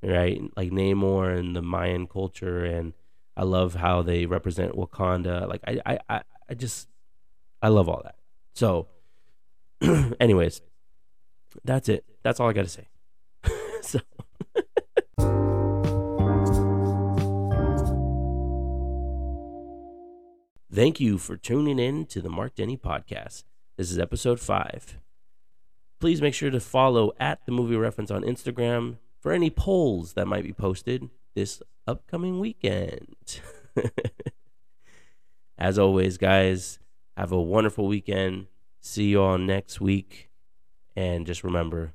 right? 0.02 0.40
Like 0.56 0.70
Namor 0.70 1.38
and 1.38 1.54
the 1.54 1.62
Mayan 1.62 2.08
culture, 2.08 2.64
and 2.64 2.94
I 3.36 3.44
love 3.44 3.76
how 3.76 4.02
they 4.02 4.26
represent 4.26 4.74
Wakanda. 4.74 5.48
Like 5.48 5.60
I, 5.64 5.98
I, 6.08 6.22
I 6.48 6.54
just, 6.54 6.88
I 7.62 7.68
love 7.68 7.88
all 7.88 8.02
that. 8.02 8.16
So, 8.54 8.88
anyways, 10.20 10.62
that's 11.64 11.88
it. 11.88 12.04
That's 12.24 12.40
all 12.40 12.48
I 12.48 12.52
got 12.52 12.62
to 12.62 12.68
say. 12.68 12.88
Thank 20.74 21.00
you 21.00 21.18
for 21.18 21.36
tuning 21.36 21.78
in 21.78 22.06
to 22.06 22.22
the 22.22 22.30
Marc 22.30 22.56
Denney 22.56 22.80
podcast. 22.80 23.44
This 23.76 23.90
is 23.90 23.98
episode 23.98 24.40
five. 24.40 24.98
Please 26.00 26.22
make 26.22 26.32
sure 26.32 26.50
to 26.50 26.60
follow 26.60 27.12
at 27.20 27.44
the 27.44 27.52
movie 27.52 27.76
reference 27.76 28.10
on 28.10 28.22
Instagram 28.22 28.96
for 29.20 29.32
any 29.32 29.50
polls 29.50 30.14
that 30.14 30.26
might 30.26 30.44
be 30.44 30.54
posted 30.54 31.10
this 31.34 31.62
upcoming 31.86 32.40
weekend. 32.40 33.40
As 35.58 35.78
always, 35.78 36.16
guys, 36.16 36.78
have 37.18 37.32
a 37.32 37.42
wonderful 37.42 37.86
weekend. 37.86 38.46
See 38.80 39.10
you 39.10 39.20
all 39.20 39.36
next 39.36 39.78
week. 39.78 40.30
And 40.96 41.26
just 41.26 41.44
remember 41.44 41.92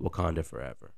Wakanda 0.00 0.44
forever. 0.44 0.92